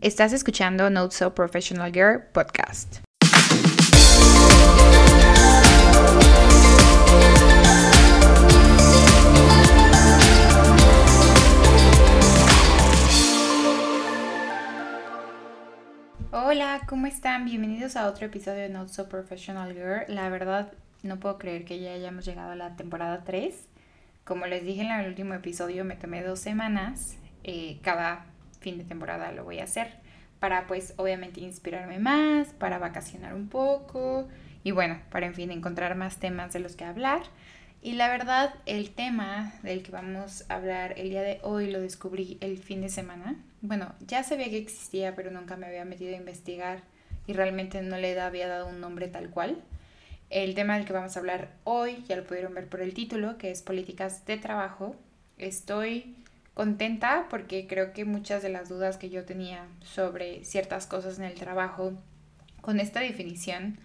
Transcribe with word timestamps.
Estás 0.00 0.32
escuchando 0.32 0.90
Not 0.90 1.10
So 1.10 1.34
Professional 1.34 1.92
Girl 1.92 2.22
podcast. 2.32 2.98
Hola, 16.30 16.82
¿cómo 16.86 17.08
están? 17.08 17.46
Bienvenidos 17.46 17.96
a 17.96 18.06
otro 18.06 18.26
episodio 18.26 18.60
de 18.60 18.68
Not 18.68 18.90
So 18.90 19.08
Professional 19.08 19.74
Girl. 19.74 20.04
La 20.06 20.28
verdad, 20.28 20.74
no 21.02 21.18
puedo 21.18 21.38
creer 21.38 21.64
que 21.64 21.80
ya 21.80 21.94
hayamos 21.94 22.24
llegado 22.24 22.52
a 22.52 22.56
la 22.56 22.76
temporada 22.76 23.24
3. 23.24 23.52
Como 24.22 24.46
les 24.46 24.62
dije 24.62 24.82
en 24.82 24.92
el 24.92 25.08
último 25.08 25.34
episodio, 25.34 25.84
me 25.84 25.96
tomé 25.96 26.22
dos 26.22 26.38
semanas. 26.38 27.16
Eh, 27.42 27.80
cada 27.82 28.26
fin 28.60 28.78
de 28.78 28.84
temporada 28.84 29.32
lo 29.32 29.44
voy 29.44 29.60
a 29.60 29.64
hacer 29.64 29.88
para 30.40 30.66
pues 30.66 30.94
obviamente 30.96 31.40
inspirarme 31.40 31.98
más, 31.98 32.48
para 32.48 32.78
vacacionar 32.78 33.34
un 33.34 33.48
poco 33.48 34.28
y 34.64 34.70
bueno, 34.70 35.00
para 35.10 35.26
en 35.26 35.34
fin 35.34 35.50
encontrar 35.50 35.96
más 35.96 36.18
temas 36.18 36.52
de 36.52 36.60
los 36.60 36.76
que 36.76 36.84
hablar. 36.84 37.22
Y 37.80 37.92
la 37.92 38.08
verdad, 38.08 38.54
el 38.66 38.90
tema 38.90 39.52
del 39.62 39.82
que 39.82 39.92
vamos 39.92 40.44
a 40.48 40.56
hablar 40.56 40.94
el 40.98 41.10
día 41.10 41.22
de 41.22 41.38
hoy 41.42 41.70
lo 41.70 41.80
descubrí 41.80 42.36
el 42.40 42.58
fin 42.58 42.80
de 42.80 42.88
semana. 42.88 43.36
Bueno, 43.60 43.94
ya 44.06 44.24
sabía 44.24 44.50
que 44.50 44.58
existía, 44.58 45.14
pero 45.14 45.30
nunca 45.30 45.56
me 45.56 45.66
había 45.66 45.84
metido 45.84 46.12
a 46.12 46.18
investigar 46.18 46.82
y 47.26 47.34
realmente 47.34 47.80
no 47.82 47.96
le 47.96 48.20
había 48.20 48.48
dado 48.48 48.66
un 48.66 48.80
nombre 48.80 49.06
tal 49.06 49.30
cual. 49.30 49.62
El 50.28 50.54
tema 50.54 50.76
del 50.76 50.86
que 50.86 50.92
vamos 50.92 51.16
a 51.16 51.20
hablar 51.20 51.52
hoy, 51.64 52.04
ya 52.08 52.16
lo 52.16 52.24
pudieron 52.24 52.52
ver 52.52 52.68
por 52.68 52.80
el 52.80 52.94
título, 52.94 53.38
que 53.38 53.50
es 53.50 53.62
políticas 53.62 54.26
de 54.26 54.38
trabajo. 54.38 54.96
Estoy 55.38 56.16
contenta 56.58 57.28
porque 57.30 57.68
creo 57.68 57.92
que 57.92 58.04
muchas 58.04 58.42
de 58.42 58.48
las 58.48 58.68
dudas 58.68 58.96
que 58.96 59.10
yo 59.10 59.24
tenía 59.24 59.68
sobre 59.80 60.44
ciertas 60.44 60.88
cosas 60.88 61.16
en 61.20 61.24
el 61.24 61.34
trabajo, 61.34 61.92
con 62.60 62.80
esta 62.80 62.98
definición, 62.98 63.78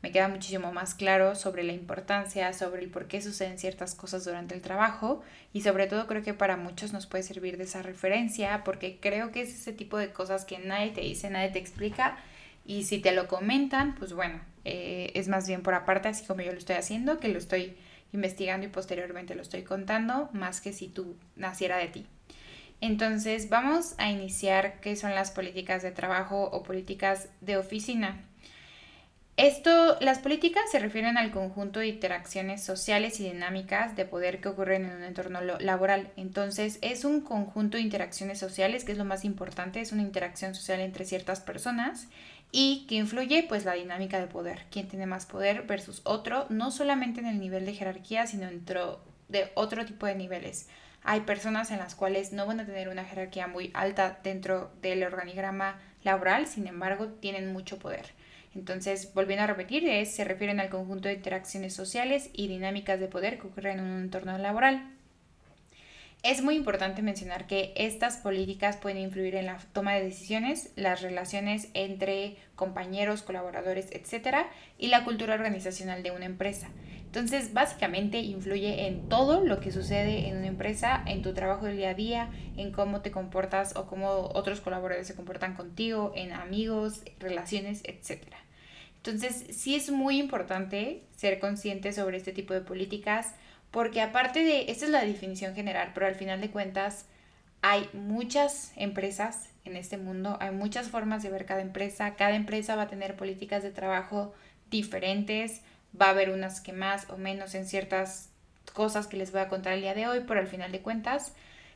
me 0.00 0.12
queda 0.12 0.28
muchísimo 0.28 0.72
más 0.72 0.94
claro 0.94 1.34
sobre 1.34 1.64
la 1.64 1.72
importancia, 1.72 2.52
sobre 2.52 2.84
el 2.84 2.88
por 2.88 3.08
qué 3.08 3.20
suceden 3.20 3.58
ciertas 3.58 3.96
cosas 3.96 4.24
durante 4.24 4.54
el 4.54 4.62
trabajo 4.62 5.22
y 5.52 5.62
sobre 5.62 5.88
todo 5.88 6.06
creo 6.06 6.22
que 6.22 6.32
para 6.32 6.56
muchos 6.56 6.92
nos 6.92 7.08
puede 7.08 7.24
servir 7.24 7.56
de 7.56 7.64
esa 7.64 7.82
referencia 7.82 8.62
porque 8.62 9.00
creo 9.00 9.32
que 9.32 9.40
es 9.42 9.48
ese 9.48 9.72
tipo 9.72 9.98
de 9.98 10.12
cosas 10.12 10.44
que 10.44 10.60
nadie 10.60 10.92
te 10.92 11.00
dice, 11.00 11.30
nadie 11.30 11.48
te 11.48 11.58
explica 11.58 12.16
y 12.64 12.84
si 12.84 13.00
te 13.00 13.10
lo 13.10 13.26
comentan, 13.26 13.96
pues 13.96 14.12
bueno, 14.12 14.40
eh, 14.64 15.10
es 15.16 15.26
más 15.26 15.48
bien 15.48 15.64
por 15.64 15.74
aparte, 15.74 16.06
así 16.06 16.24
como 16.26 16.42
yo 16.42 16.52
lo 16.52 16.58
estoy 16.58 16.76
haciendo, 16.76 17.18
que 17.18 17.26
lo 17.26 17.38
estoy 17.38 17.76
investigando 18.12 18.68
y 18.68 18.70
posteriormente 18.70 19.34
lo 19.34 19.42
estoy 19.42 19.64
contando, 19.64 20.30
más 20.32 20.60
que 20.60 20.72
si 20.72 20.86
tú 20.86 21.16
naciera 21.34 21.76
de 21.76 21.88
ti. 21.88 22.06
Entonces, 22.80 23.50
vamos 23.50 23.94
a 23.98 24.10
iniciar 24.10 24.80
qué 24.80 24.96
son 24.96 25.14
las 25.14 25.30
políticas 25.30 25.82
de 25.82 25.92
trabajo 25.92 26.44
o 26.44 26.62
políticas 26.62 27.28
de 27.40 27.56
oficina. 27.56 28.24
Esto, 29.36 29.96
las 30.00 30.18
políticas 30.18 30.64
se 30.70 30.78
refieren 30.78 31.16
al 31.16 31.30
conjunto 31.30 31.80
de 31.80 31.88
interacciones 31.88 32.62
sociales 32.62 33.20
y 33.20 33.24
dinámicas 33.24 33.96
de 33.96 34.04
poder 34.04 34.40
que 34.40 34.48
ocurren 34.48 34.84
en 34.84 34.96
un 34.96 35.02
entorno 35.02 35.40
laboral. 35.40 36.10
Entonces, 36.16 36.78
es 36.82 37.06
un 37.06 37.22
conjunto 37.22 37.78
de 37.78 37.82
interacciones 37.82 38.38
sociales, 38.38 38.84
que 38.84 38.92
es 38.92 38.98
lo 38.98 39.06
más 39.06 39.24
importante, 39.24 39.80
es 39.80 39.92
una 39.92 40.02
interacción 40.02 40.54
social 40.54 40.80
entre 40.80 41.06
ciertas 41.06 41.40
personas 41.40 42.08
y 42.52 42.86
que 42.86 42.96
influye 42.96 43.44
pues 43.48 43.64
la 43.64 43.74
dinámica 43.74 44.20
de 44.20 44.26
poder, 44.26 44.66
quién 44.70 44.88
tiene 44.88 45.06
más 45.06 45.24
poder 45.24 45.62
versus 45.62 46.02
otro, 46.04 46.46
no 46.50 46.70
solamente 46.70 47.20
en 47.20 47.26
el 47.26 47.40
nivel 47.40 47.64
de 47.64 47.74
jerarquía, 47.74 48.26
sino 48.26 48.46
dentro 48.46 49.00
de 49.28 49.50
otro 49.54 49.86
tipo 49.86 50.06
de 50.06 50.16
niveles. 50.16 50.68
Hay 51.02 51.20
personas 51.20 51.70
en 51.70 51.78
las 51.78 51.94
cuales 51.94 52.32
no 52.32 52.46
van 52.46 52.60
a 52.60 52.66
tener 52.66 52.88
una 52.88 53.04
jerarquía 53.04 53.46
muy 53.46 53.70
alta 53.74 54.20
dentro 54.22 54.70
del 54.82 55.02
organigrama 55.02 55.78
laboral, 56.02 56.46
sin 56.46 56.66
embargo, 56.66 57.08
tienen 57.20 57.52
mucho 57.52 57.78
poder. 57.78 58.06
Entonces, 58.54 59.12
volviendo 59.14 59.44
a 59.44 59.46
repetir, 59.46 60.06
se 60.06 60.24
refieren 60.24 60.60
al 60.60 60.70
conjunto 60.70 61.08
de 61.08 61.14
interacciones 61.14 61.74
sociales 61.74 62.30
y 62.32 62.48
dinámicas 62.48 62.98
de 62.98 63.06
poder 63.06 63.38
que 63.38 63.46
ocurren 63.46 63.78
en 63.78 63.84
un 63.84 64.00
entorno 64.02 64.36
laboral. 64.38 64.90
Es 66.22 66.42
muy 66.42 66.54
importante 66.54 67.00
mencionar 67.00 67.46
que 67.46 67.72
estas 67.76 68.18
políticas 68.18 68.76
pueden 68.76 68.98
influir 68.98 69.36
en 69.36 69.46
la 69.46 69.58
toma 69.72 69.94
de 69.94 70.02
decisiones, 70.02 70.70
las 70.76 71.00
relaciones 71.00 71.68
entre 71.72 72.36
compañeros, 72.56 73.22
colaboradores, 73.22 73.86
etc. 73.92 74.46
y 74.76 74.88
la 74.88 75.04
cultura 75.04 75.34
organizacional 75.34 76.02
de 76.02 76.10
una 76.10 76.26
empresa. 76.26 76.68
Entonces, 77.10 77.52
básicamente 77.52 78.18
influye 78.20 78.86
en 78.86 79.08
todo 79.08 79.44
lo 79.44 79.58
que 79.58 79.72
sucede 79.72 80.28
en 80.28 80.36
una 80.36 80.46
empresa, 80.46 81.02
en 81.06 81.22
tu 81.22 81.34
trabajo 81.34 81.66
del 81.66 81.76
día 81.76 81.90
a 81.90 81.94
día, 81.94 82.30
en 82.56 82.70
cómo 82.70 83.00
te 83.00 83.10
comportas 83.10 83.74
o 83.74 83.86
cómo 83.86 84.30
otros 84.32 84.60
colaboradores 84.60 85.08
se 85.08 85.16
comportan 85.16 85.56
contigo, 85.56 86.12
en 86.14 86.32
amigos, 86.32 87.02
relaciones, 87.18 87.82
etc. 87.82 88.22
Entonces, 88.98 89.44
sí 89.50 89.74
es 89.74 89.90
muy 89.90 90.20
importante 90.20 91.02
ser 91.16 91.40
consciente 91.40 91.92
sobre 91.92 92.16
este 92.16 92.30
tipo 92.30 92.54
de 92.54 92.60
políticas 92.60 93.34
porque 93.72 94.00
aparte 94.00 94.44
de, 94.44 94.70
esta 94.70 94.84
es 94.84 94.92
la 94.92 95.04
definición 95.04 95.54
general, 95.56 95.90
pero 95.92 96.06
al 96.06 96.14
final 96.14 96.40
de 96.40 96.50
cuentas 96.50 97.06
hay 97.60 97.88
muchas 97.92 98.72
empresas 98.76 99.48
en 99.64 99.74
este 99.74 99.96
mundo, 99.96 100.38
hay 100.40 100.52
muchas 100.52 100.88
formas 100.88 101.24
de 101.24 101.30
ver 101.30 101.44
cada 101.44 101.60
empresa, 101.60 102.14
cada 102.14 102.36
empresa 102.36 102.76
va 102.76 102.82
a 102.82 102.88
tener 102.88 103.16
políticas 103.16 103.64
de 103.64 103.72
trabajo 103.72 104.32
diferentes, 104.70 105.62
va 105.98 106.06
a 106.06 106.10
haber 106.10 106.30
unas 106.30 106.60
que 106.60 106.72
más 106.72 107.08
o 107.10 107.16
menos 107.16 107.54
en 107.54 107.66
ciertas 107.66 108.30
cosas 108.72 109.06
que 109.06 109.16
les 109.16 109.32
voy 109.32 109.40
a 109.40 109.48
contar 109.48 109.74
el 109.74 109.82
día 109.82 109.94
de 109.94 110.06
hoy, 110.06 110.24
pero 110.26 110.40
al 110.40 110.46
final 110.46 110.72
de 110.72 110.80
cuentas, 110.80 111.32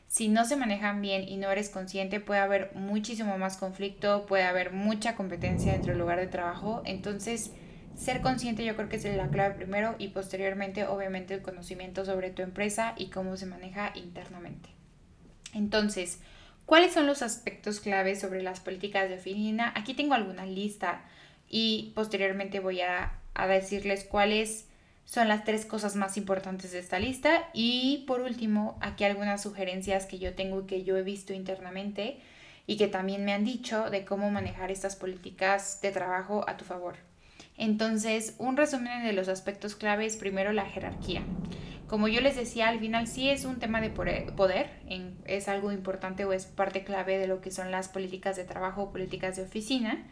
si 0.07 0.29
no 0.29 0.45
se 0.45 0.55
manejan 0.55 1.01
bien 1.01 1.27
y 1.27 1.37
no 1.37 1.51
eres 1.51 1.69
consciente, 1.69 2.19
puede 2.19 2.39
haber 2.39 2.71
muchísimo 2.75 3.37
más 3.37 3.57
conflicto, 3.57 4.25
puede 4.25 4.43
haber 4.43 4.71
mucha 4.71 5.15
competencia 5.15 5.73
dentro 5.73 5.91
del 5.91 5.99
lugar 5.99 6.19
de 6.19 6.27
trabajo, 6.27 6.81
entonces 6.85 7.51
ser 7.95 8.21
consciente 8.21 8.65
yo 8.65 8.75
creo 8.75 8.89
que 8.89 8.97
es 8.97 9.05
la 9.05 9.29
clave 9.29 9.55
primero 9.55 9.95
y 9.97 10.09
posteriormente 10.09 10.85
obviamente 10.85 11.33
el 11.33 11.41
conocimiento 11.41 12.05
sobre 12.05 12.29
tu 12.29 12.41
empresa 12.41 12.93
y 12.97 13.09
cómo 13.09 13.37
se 13.37 13.45
maneja 13.45 13.91
internamente. 13.95 14.69
Entonces, 15.53 16.19
¿cuáles 16.65 16.93
son 16.93 17.07
los 17.07 17.21
aspectos 17.21 17.79
claves 17.79 18.19
sobre 18.19 18.43
las 18.43 18.59
políticas 18.59 19.07
de 19.07 19.15
oficina? 19.15 19.71
Aquí 19.75 19.93
tengo 19.93 20.13
alguna 20.13 20.45
lista 20.45 21.05
y 21.49 21.93
posteriormente 21.95 22.59
voy 22.59 22.81
a, 22.81 23.13
a 23.35 23.47
decirles 23.47 24.03
cuáles 24.03 24.65
son 25.05 25.27
las 25.27 25.43
tres 25.43 25.65
cosas 25.65 25.95
más 25.95 26.17
importantes 26.17 26.71
de 26.71 26.79
esta 26.79 26.97
lista 26.97 27.49
y 27.53 28.03
por 28.07 28.21
último 28.21 28.77
aquí 28.81 29.03
algunas 29.03 29.43
sugerencias 29.43 30.07
que 30.07 30.17
yo 30.17 30.33
tengo 30.33 30.61
y 30.61 30.65
que 30.65 30.83
yo 30.83 30.97
he 30.97 31.03
visto 31.03 31.33
internamente 31.33 32.19
y 32.67 32.77
que 32.77 32.87
también 32.87 33.23
me 33.23 33.33
han 33.33 33.45
dicho 33.45 33.89
de 33.91 34.05
cómo 34.05 34.31
manejar 34.31 34.71
estas 34.71 34.95
políticas 34.95 35.79
de 35.81 35.91
trabajo 35.91 36.43
a 36.47 36.57
tu 36.57 36.65
favor. 36.65 36.95
Entonces, 37.57 38.35
un 38.39 38.57
resumen 38.57 39.03
de 39.03 39.13
los 39.13 39.27
aspectos 39.29 39.75
clave 39.75 40.05
es 40.05 40.17
primero 40.17 40.51
la 40.51 40.65
jerarquía. 40.65 41.21
Como 41.87 42.07
yo 42.07 42.19
les 42.19 42.35
decía, 42.35 42.69
al 42.69 42.79
final 42.79 43.07
sí 43.07 43.29
es 43.29 43.45
un 43.45 43.59
tema 43.59 43.79
de 43.79 43.91
poder, 43.91 44.71
es 45.25 45.47
algo 45.47 45.71
importante 45.71 46.25
o 46.25 46.33
es 46.33 46.45
parte 46.45 46.83
clave 46.83 47.19
de 47.19 47.27
lo 47.27 47.41
que 47.41 47.51
son 47.51 47.69
las 47.69 47.89
políticas 47.89 48.35
de 48.35 48.43
trabajo 48.43 48.83
o 48.83 48.91
políticas 48.91 49.35
de 49.35 49.43
oficina. 49.43 50.03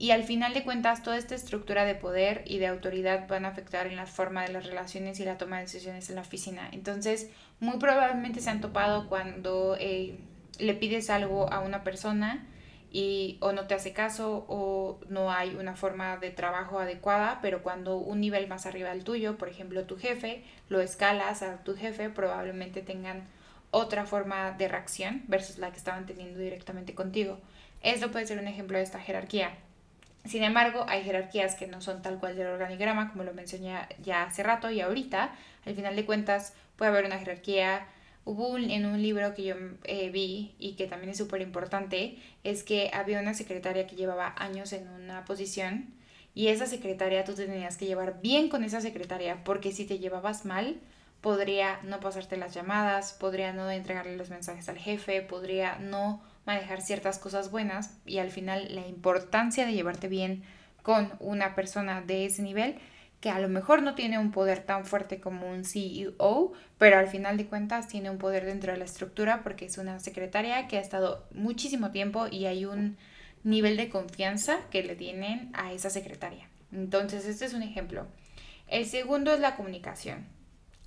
Y 0.00 0.12
al 0.12 0.24
final 0.24 0.54
de 0.54 0.64
cuentas, 0.64 1.02
toda 1.02 1.18
esta 1.18 1.34
estructura 1.34 1.84
de 1.84 1.94
poder 1.94 2.42
y 2.46 2.56
de 2.56 2.68
autoridad 2.68 3.28
van 3.28 3.44
a 3.44 3.48
afectar 3.48 3.86
en 3.86 3.96
la 3.96 4.06
forma 4.06 4.42
de 4.42 4.50
las 4.50 4.64
relaciones 4.64 5.20
y 5.20 5.26
la 5.26 5.36
toma 5.36 5.56
de 5.56 5.64
decisiones 5.64 6.08
en 6.08 6.14
la 6.14 6.22
oficina. 6.22 6.70
Entonces, 6.72 7.28
muy 7.60 7.76
probablemente 7.76 8.40
se 8.40 8.48
han 8.48 8.62
topado 8.62 9.10
cuando 9.10 9.76
eh, 9.78 10.18
le 10.58 10.72
pides 10.72 11.10
algo 11.10 11.52
a 11.52 11.60
una 11.60 11.84
persona 11.84 12.46
y 12.90 13.36
o 13.42 13.52
no 13.52 13.66
te 13.66 13.74
hace 13.74 13.92
caso 13.92 14.46
o 14.48 15.00
no 15.10 15.30
hay 15.30 15.54
una 15.54 15.76
forma 15.76 16.16
de 16.16 16.30
trabajo 16.30 16.78
adecuada, 16.78 17.40
pero 17.42 17.62
cuando 17.62 17.98
un 17.98 18.22
nivel 18.22 18.48
más 18.48 18.64
arriba 18.64 18.88
del 18.88 19.04
tuyo, 19.04 19.36
por 19.36 19.50
ejemplo 19.50 19.84
tu 19.84 19.98
jefe, 19.98 20.42
lo 20.70 20.80
escalas 20.80 21.42
a 21.42 21.62
tu 21.62 21.76
jefe, 21.76 22.08
probablemente 22.08 22.80
tengan 22.80 23.28
otra 23.70 24.06
forma 24.06 24.52
de 24.52 24.66
reacción 24.66 25.24
versus 25.28 25.58
la 25.58 25.70
que 25.72 25.76
estaban 25.76 26.06
teniendo 26.06 26.38
directamente 26.38 26.94
contigo. 26.94 27.38
Esto 27.82 28.10
puede 28.10 28.26
ser 28.26 28.38
un 28.38 28.48
ejemplo 28.48 28.78
de 28.78 28.84
esta 28.84 28.98
jerarquía. 28.98 29.58
Sin 30.24 30.42
embargo, 30.42 30.84
hay 30.88 31.02
jerarquías 31.02 31.54
que 31.54 31.66
no 31.66 31.80
son 31.80 32.02
tal 32.02 32.18
cual 32.18 32.36
del 32.36 32.48
organigrama, 32.48 33.10
como 33.10 33.24
lo 33.24 33.32
mencioné 33.32 33.74
ya 34.02 34.24
hace 34.24 34.42
rato 34.42 34.70
y 34.70 34.80
ahorita, 34.80 35.34
al 35.64 35.74
final 35.74 35.96
de 35.96 36.04
cuentas, 36.04 36.54
puede 36.76 36.90
haber 36.90 37.04
una 37.06 37.18
jerarquía. 37.18 37.86
Hubo 38.24 38.58
en 38.58 38.84
un 38.84 39.00
libro 39.00 39.34
que 39.34 39.44
yo 39.44 39.54
eh, 39.84 40.10
vi 40.10 40.54
y 40.58 40.74
que 40.74 40.86
también 40.86 41.10
es 41.10 41.18
súper 41.18 41.40
importante, 41.40 42.18
es 42.44 42.62
que 42.62 42.90
había 42.92 43.18
una 43.18 43.32
secretaria 43.34 43.86
que 43.86 43.96
llevaba 43.96 44.34
años 44.36 44.72
en 44.72 44.88
una 44.88 45.24
posición 45.24 45.94
y 46.34 46.48
esa 46.48 46.66
secretaria 46.66 47.24
tú 47.24 47.34
te 47.34 47.46
tenías 47.46 47.76
que 47.76 47.86
llevar 47.86 48.20
bien 48.20 48.48
con 48.48 48.62
esa 48.62 48.80
secretaria 48.80 49.42
porque 49.42 49.72
si 49.72 49.84
te 49.86 49.98
llevabas 49.98 50.44
mal 50.44 50.78
podría 51.20 51.80
no 51.82 52.00
pasarte 52.00 52.36
las 52.36 52.54
llamadas, 52.54 53.12
podría 53.12 53.52
no 53.52 53.70
entregarle 53.70 54.16
los 54.16 54.30
mensajes 54.30 54.68
al 54.68 54.78
jefe, 54.78 55.22
podría 55.22 55.76
no 55.76 56.22
manejar 56.54 56.82
ciertas 56.82 57.18
cosas 57.18 57.50
buenas 57.50 57.96
y 58.06 58.18
al 58.18 58.30
final 58.30 58.74
la 58.74 58.86
importancia 58.86 59.66
de 59.66 59.72
llevarte 59.72 60.08
bien 60.08 60.42
con 60.82 61.12
una 61.20 61.54
persona 61.54 62.00
de 62.00 62.26
ese 62.26 62.42
nivel 62.42 62.76
que 63.20 63.30
a 63.30 63.38
lo 63.38 63.48
mejor 63.48 63.82
no 63.82 63.94
tiene 63.94 64.18
un 64.18 64.30
poder 64.30 64.60
tan 64.60 64.86
fuerte 64.86 65.20
como 65.20 65.50
un 65.50 65.64
CEO, 65.64 66.52
pero 66.78 66.98
al 66.98 67.06
final 67.06 67.36
de 67.36 67.46
cuentas 67.46 67.86
tiene 67.86 68.08
un 68.10 68.16
poder 68.16 68.46
dentro 68.46 68.72
de 68.72 68.78
la 68.78 68.86
estructura 68.86 69.42
porque 69.42 69.66
es 69.66 69.76
una 69.76 70.00
secretaria 70.00 70.66
que 70.68 70.78
ha 70.78 70.80
estado 70.80 71.26
muchísimo 71.32 71.90
tiempo 71.90 72.28
y 72.30 72.46
hay 72.46 72.64
un 72.64 72.96
nivel 73.44 73.76
de 73.76 73.90
confianza 73.90 74.58
que 74.70 74.82
le 74.82 74.96
tienen 74.96 75.50
a 75.52 75.72
esa 75.72 75.90
secretaria. 75.90 76.48
Entonces, 76.72 77.26
este 77.26 77.44
es 77.44 77.52
un 77.52 77.62
ejemplo. 77.62 78.06
El 78.68 78.86
segundo 78.86 79.32
es 79.32 79.40
la 79.40 79.56
comunicación. 79.56 80.26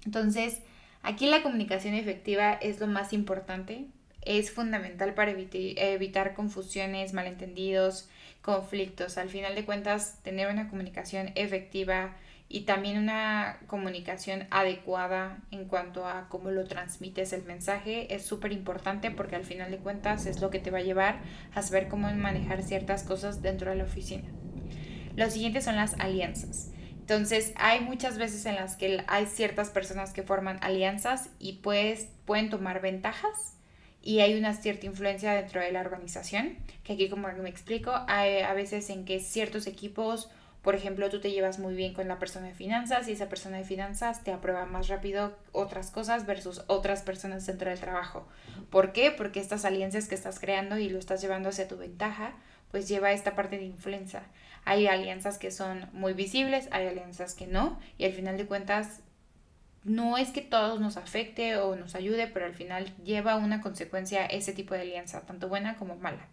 Entonces, 0.06 0.62
aquí 1.04 1.28
la 1.28 1.44
comunicación 1.44 1.94
efectiva 1.94 2.54
es 2.54 2.80
lo 2.80 2.88
más 2.88 3.14
importante. 3.14 3.86
Es 4.26 4.52
fundamental 4.52 5.14
para 5.14 5.32
evitar 5.32 6.34
confusiones, 6.34 7.14
malentendidos, 7.14 8.10
conflictos. 8.42 9.18
Al 9.18 9.30
final 9.30 9.56
de 9.56 9.66
cuentas, 9.66 10.20
tener 10.24 10.50
una 10.50 10.70
comunicación 10.70 11.32
efectiva 11.36 12.16
y 12.50 12.62
también 12.62 12.98
una 12.98 13.58
comunicación 13.68 14.46
adecuada 14.52 15.40
en 15.50 15.66
cuanto 15.66 16.06
a 16.06 16.28
cómo 16.30 16.52
lo 16.52 16.66
transmites 16.66 17.34
el 17.34 17.44
mensaje 17.44 18.14
es 18.14 18.26
súper 18.26 18.52
importante 18.52 19.10
porque 19.10 19.36
al 19.36 19.44
final 19.44 19.72
de 19.72 19.78
cuentas 19.78 20.28
es 20.28 20.40
lo 20.40 20.52
que 20.52 20.60
te 20.60 20.70
va 20.70 20.78
a 20.78 20.84
llevar 20.84 21.20
a 21.56 21.64
saber 21.64 21.88
cómo 21.88 22.12
manejar 22.14 22.62
ciertas 22.62 23.04
cosas 23.04 23.42
dentro 23.42 23.72
de 23.72 23.78
la 23.78 23.86
oficina. 23.86 24.30
Los 25.16 25.34
siguientes 25.34 25.64
son 25.64 25.78
las 25.78 26.00
alianzas. 26.00 26.72
Entonces, 27.00 27.54
hay 27.56 27.82
muchas 27.82 28.18
veces 28.18 28.46
en 28.46 28.56
las 28.56 28.78
que 28.78 29.04
hay 29.08 29.26
ciertas 29.26 29.70
personas 29.70 30.14
que 30.14 30.24
forman 30.24 30.60
alianzas 30.62 31.30
y 31.40 31.54
pues, 31.54 32.08
pueden 32.26 32.50
tomar 32.50 32.82
ventajas 32.82 33.53
y 34.04 34.20
hay 34.20 34.38
una 34.38 34.54
cierta 34.54 34.86
influencia 34.86 35.34
dentro 35.34 35.62
de 35.62 35.72
la 35.72 35.80
organización, 35.80 36.58
que 36.84 36.94
aquí 36.94 37.10
como 37.10 37.30
me 37.30 37.50
explico, 37.50 37.94
hay 38.08 38.42
a 38.42 38.54
veces 38.54 38.90
en 38.90 39.06
que 39.06 39.22
ciertos 39.22 39.66
equipos, 39.66 40.30
por 40.62 40.76
ejemplo, 40.76 41.10
tú 41.10 41.22
te 41.22 41.32
llevas 41.32 41.58
muy 41.58 41.74
bien 41.74 41.94
con 41.94 42.10
la 42.10 42.20
persona 42.20 42.48
de 42.48 42.54
finanzas 42.54 43.08
y 43.08 43.14
esa 43.14 43.30
persona 43.30 43.58
de 43.58 43.64
finanzas 43.64 44.24
te 44.24 44.34
aprueba 44.34 44.66
más 44.66 44.90
rápido 44.90 45.38
otras 45.54 45.90
cosas 45.90 46.26
versus 46.26 46.64
otras 46.68 47.02
personas 47.02 47.46
dentro 47.46 47.70
del 47.70 47.80
trabajo. 47.80 48.28
¿Por 48.70 48.92
qué? 48.92 49.10
Porque 49.10 49.40
estas 49.40 49.64
alianzas 49.64 50.10
que 50.10 50.16
estás 50.16 50.40
creando 50.40 50.78
y 50.78 50.90
lo 50.90 51.00
estás 51.00 51.22
llevando 51.22 51.50
hacia 51.50 51.70
tu 51.70 51.78
ventaja, 51.78 52.34
pues 52.72 52.90
lleva 52.90 53.14
esta 53.14 53.36
parte 53.36 53.58
de 53.58 53.66
influencia. 53.66 54.24
Hay 54.66 54.88
alianzas 54.88 55.38
que 55.38 55.52
son 55.52 55.90
muy 55.94 56.14
visibles, 56.14 56.68
hay 56.72 56.88
alianzas 56.88 57.36
que 57.36 57.48
no, 57.48 57.80
y 57.98 58.06
al 58.06 58.14
final 58.14 58.38
de 58.38 58.48
cuentas 58.48 59.02
no 59.84 60.18
es 60.18 60.30
que 60.30 60.42
todos 60.42 60.80
nos 60.80 60.98
afecte 60.98 61.58
o 61.58 61.76
nos 61.76 61.96
ayude, 61.96 62.28
pero 62.28 62.46
al 62.46 62.54
final 62.54 62.94
lleva 63.04 63.36
una 63.36 63.62
consecuencia 63.62 64.26
ese 64.26 64.54
tipo 64.54 64.74
de 64.74 64.82
alianza, 64.82 65.26
tanto 65.26 65.50
buena 65.50 65.78
como 65.78 65.96
mala. 65.96 66.28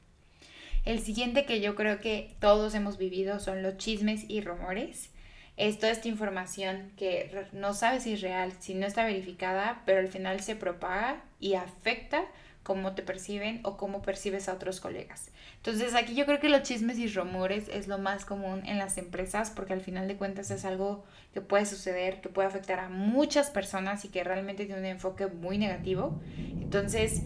El 0.85 1.00
siguiente 1.00 1.44
que 1.44 1.61
yo 1.61 1.75
creo 1.75 2.00
que 2.00 2.35
todos 2.41 2.75
hemos 2.75 2.97
vivido 2.97 3.38
son 3.38 3.62
los 3.62 3.76
chismes 3.76 4.25
y 4.29 4.41
rumores. 4.41 5.11
Es 5.56 5.79
toda 5.79 5.93
esta 5.93 6.08
información 6.08 6.93
que 6.97 7.49
no 7.52 7.75
sabes 7.75 8.05
si 8.05 8.14
es 8.14 8.23
real, 8.23 8.52
si 8.61 8.75
no 8.75 8.87
está 8.87 9.05
verificada, 9.05 9.82
pero 9.85 9.99
al 9.99 10.08
final 10.08 10.41
se 10.41 10.56
propaga 10.56 11.23
y 11.38 11.55
afecta 11.55 12.25
cómo 12.62 12.94
te 12.94 13.02
perciben 13.02 13.60
o 13.64 13.76
cómo 13.76 14.02
percibes 14.02 14.48
a 14.48 14.54
otros 14.54 14.80
colegas. 14.80 15.30
Entonces 15.56 15.94
aquí 15.94 16.14
yo 16.14 16.26
creo 16.26 16.40
que 16.40 16.48
los 16.48 16.62
chismes 16.62 16.98
y 16.98 17.08
rumores 17.08 17.68
es 17.68 17.88
lo 17.88 17.98
más 17.98 18.24
común 18.24 18.62
en 18.66 18.78
las 18.78 18.98
empresas 18.98 19.50
porque 19.50 19.72
al 19.72 19.80
final 19.80 20.08
de 20.08 20.16
cuentas 20.16 20.50
es 20.50 20.64
algo 20.64 21.04
que 21.32 21.40
puede 21.40 21.66
suceder, 21.66 22.20
que 22.20 22.28
puede 22.28 22.48
afectar 22.48 22.78
a 22.78 22.88
muchas 22.88 23.50
personas 23.50 24.04
y 24.04 24.08
que 24.08 24.24
realmente 24.24 24.66
tiene 24.66 24.80
un 24.80 24.86
enfoque 24.86 25.26
muy 25.26 25.58
negativo. 25.58 26.20
Entonces 26.36 27.22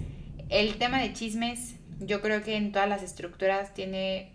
el 0.50 0.76
tema 0.78 1.00
de 1.00 1.12
chismes 1.12 1.76
yo 2.00 2.20
creo 2.20 2.42
que 2.42 2.56
en 2.56 2.72
todas 2.72 2.88
las 2.88 3.02
estructuras 3.02 3.74
tiene 3.74 4.32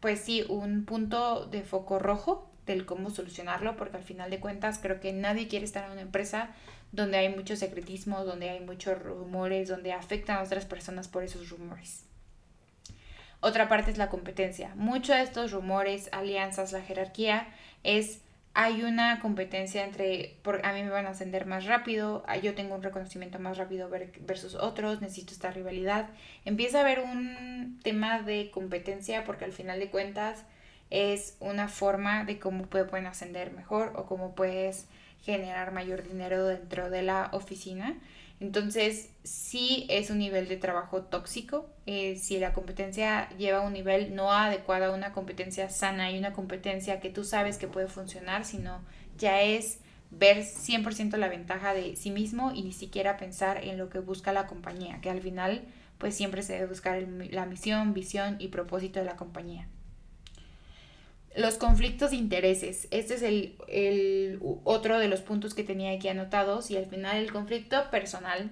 pues 0.00 0.20
sí 0.20 0.44
un 0.48 0.84
punto 0.84 1.46
de 1.46 1.62
foco 1.62 1.98
rojo 1.98 2.50
del 2.66 2.84
cómo 2.84 3.10
solucionarlo 3.10 3.76
porque 3.76 3.96
al 3.96 4.02
final 4.02 4.30
de 4.30 4.40
cuentas 4.40 4.78
creo 4.80 5.00
que 5.00 5.12
nadie 5.12 5.48
quiere 5.48 5.64
estar 5.64 5.84
en 5.84 5.92
una 5.92 6.02
empresa 6.02 6.50
donde 6.92 7.18
hay 7.18 7.28
mucho 7.28 7.56
secretismo, 7.56 8.24
donde 8.24 8.50
hay 8.50 8.60
muchos 8.60 9.02
rumores, 9.02 9.68
donde 9.68 9.92
afectan 9.92 10.38
a 10.38 10.42
otras 10.42 10.64
personas 10.64 11.08
por 11.08 11.24
esos 11.24 11.50
rumores. 11.50 12.04
Otra 13.40 13.68
parte 13.68 13.90
es 13.90 13.98
la 13.98 14.08
competencia. 14.08 14.72
Muchos 14.76 15.16
de 15.16 15.22
estos 15.22 15.52
rumores, 15.52 16.08
alianzas, 16.12 16.72
la 16.72 16.80
jerarquía 16.80 17.48
es 17.82 18.20
hay 18.58 18.84
una 18.84 19.20
competencia 19.20 19.84
entre, 19.84 20.38
por, 20.42 20.64
a 20.64 20.72
mí 20.72 20.82
me 20.82 20.88
van 20.88 21.04
a 21.04 21.10
ascender 21.10 21.44
más 21.44 21.66
rápido, 21.66 22.24
yo 22.42 22.54
tengo 22.54 22.74
un 22.74 22.82
reconocimiento 22.82 23.38
más 23.38 23.58
rápido 23.58 23.90
versus 23.90 24.54
otros, 24.54 25.02
necesito 25.02 25.34
esta 25.34 25.50
rivalidad. 25.50 26.08
Empieza 26.46 26.78
a 26.78 26.80
haber 26.80 27.00
un 27.00 27.78
tema 27.82 28.22
de 28.22 28.50
competencia 28.50 29.24
porque 29.24 29.44
al 29.44 29.52
final 29.52 29.78
de 29.78 29.90
cuentas 29.90 30.46
es 30.88 31.36
una 31.38 31.68
forma 31.68 32.24
de 32.24 32.38
cómo 32.38 32.64
pueden 32.64 33.06
ascender 33.06 33.52
mejor 33.52 33.92
o 33.94 34.06
cómo 34.06 34.34
puedes 34.34 34.88
generar 35.26 35.72
mayor 35.72 36.08
dinero 36.08 36.46
dentro 36.46 36.88
de 36.88 37.02
la 37.02 37.30
oficina. 37.32 37.98
Entonces, 38.38 39.10
sí 39.24 39.86
es 39.88 40.10
un 40.10 40.18
nivel 40.18 40.46
de 40.46 40.56
trabajo 40.56 41.02
tóxico. 41.02 41.68
Eh, 41.86 42.16
si 42.16 42.38
la 42.38 42.52
competencia 42.52 43.28
lleva 43.36 43.60
un 43.60 43.72
nivel 43.72 44.14
no 44.14 44.32
adecuado 44.32 44.94
una 44.94 45.12
competencia 45.12 45.68
sana 45.68 46.10
y 46.12 46.18
una 46.18 46.32
competencia 46.32 47.00
que 47.00 47.10
tú 47.10 47.24
sabes 47.24 47.58
que 47.58 47.66
puede 47.66 47.88
funcionar, 47.88 48.44
sino 48.44 48.80
ya 49.18 49.42
es 49.42 49.80
ver 50.10 50.44
100% 50.44 51.16
la 51.16 51.28
ventaja 51.28 51.74
de 51.74 51.96
sí 51.96 52.10
mismo 52.10 52.52
y 52.52 52.62
ni 52.62 52.72
siquiera 52.72 53.16
pensar 53.16 53.64
en 53.64 53.78
lo 53.78 53.88
que 53.88 53.98
busca 53.98 54.32
la 54.32 54.46
compañía, 54.46 55.00
que 55.00 55.10
al 55.10 55.20
final 55.20 55.64
pues 55.98 56.14
siempre 56.14 56.42
se 56.42 56.52
debe 56.52 56.66
buscar 56.66 57.02
la 57.30 57.46
misión, 57.46 57.94
visión 57.94 58.36
y 58.38 58.48
propósito 58.48 59.00
de 59.00 59.06
la 59.06 59.16
compañía. 59.16 59.66
Los 61.36 61.58
conflictos 61.58 62.12
de 62.12 62.16
intereses. 62.16 62.88
Este 62.90 63.14
es 63.14 63.22
el, 63.22 64.38
otro 64.64 64.98
de 64.98 65.08
los 65.08 65.20
puntos 65.20 65.52
que 65.52 65.64
tenía 65.64 65.92
aquí 65.92 66.08
anotados 66.08 66.70
y 66.70 66.78
al 66.78 66.86
final 66.86 67.18
el 67.18 67.30
conflicto 67.30 67.90
personal 67.90 68.50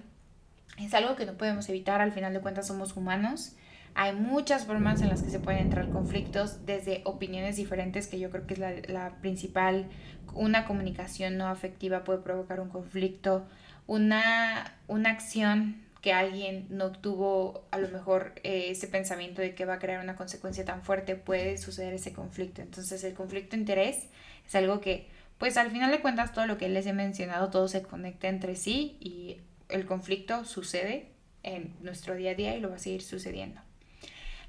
es 0.77 0.93
algo 0.93 1.15
que 1.15 1.25
no 1.25 1.33
podemos 1.33 1.67
evitar, 1.67 1.99
al 1.99 2.11
final 2.11 2.33
de 2.33 2.41
cuentas 2.41 2.67
somos 2.67 2.95
humanos. 2.95 3.55
Hay 3.95 4.13
muchas 4.13 4.65
formas 4.65 5.01
en 5.01 5.09
las 5.09 5.23
que 5.23 5.31
se 5.31 5.39
pueden 5.39 5.61
entrar 5.61 5.89
conflictos, 5.89 6.65
desde 6.65 7.01
opiniones 7.05 7.55
diferentes, 7.55 8.07
que 8.07 8.19
yo 8.19 8.29
creo 8.29 8.45
que 8.45 8.53
es 8.53 8.59
la, 8.59 8.73
la 8.87 9.15
principal. 9.21 9.87
Una 10.33 10.65
comunicación 10.65 11.37
no 11.37 11.47
afectiva 11.47 12.03
puede 12.03 12.19
provocar 12.19 12.59
un 12.59 12.69
conflicto. 12.69 13.47
Una, 13.87 14.75
una 14.87 15.09
acción 15.09 15.84
que 16.05 16.13
alguien 16.13 16.67
no 16.69 16.91
tuvo 16.91 17.65
a 17.71 17.79
lo 17.79 17.89
mejor 17.89 18.33
eh, 18.43 18.67
ese 18.69 18.87
pensamiento 18.87 19.41
de 19.41 19.55
que 19.55 19.65
va 19.65 19.73
a 19.73 19.79
crear 19.79 20.03
una 20.03 20.15
consecuencia 20.15 20.63
tan 20.63 20.83
fuerte, 20.83 21.15
puede 21.15 21.57
suceder 21.57 21.95
ese 21.95 22.13
conflicto. 22.13 22.61
Entonces 22.61 23.03
el 23.03 23.15
conflicto 23.15 23.55
de 23.55 23.61
interés 23.61 24.05
es 24.45 24.53
algo 24.53 24.81
que, 24.81 25.07
pues 25.39 25.57
al 25.57 25.71
final 25.71 25.89
de 25.89 26.01
cuentas, 26.01 26.31
todo 26.31 26.45
lo 26.45 26.59
que 26.59 26.69
les 26.69 26.85
he 26.85 26.93
mencionado, 26.93 27.49
todo 27.49 27.67
se 27.67 27.81
conecta 27.81 28.27
entre 28.27 28.55
sí 28.55 28.97
y 28.99 29.37
el 29.67 29.87
conflicto 29.87 30.45
sucede 30.45 31.07
en 31.41 31.73
nuestro 31.81 32.13
día 32.13 32.33
a 32.33 32.35
día 32.35 32.55
y 32.55 32.59
lo 32.59 32.69
va 32.69 32.75
a 32.75 32.77
seguir 32.77 33.01
sucediendo. 33.01 33.59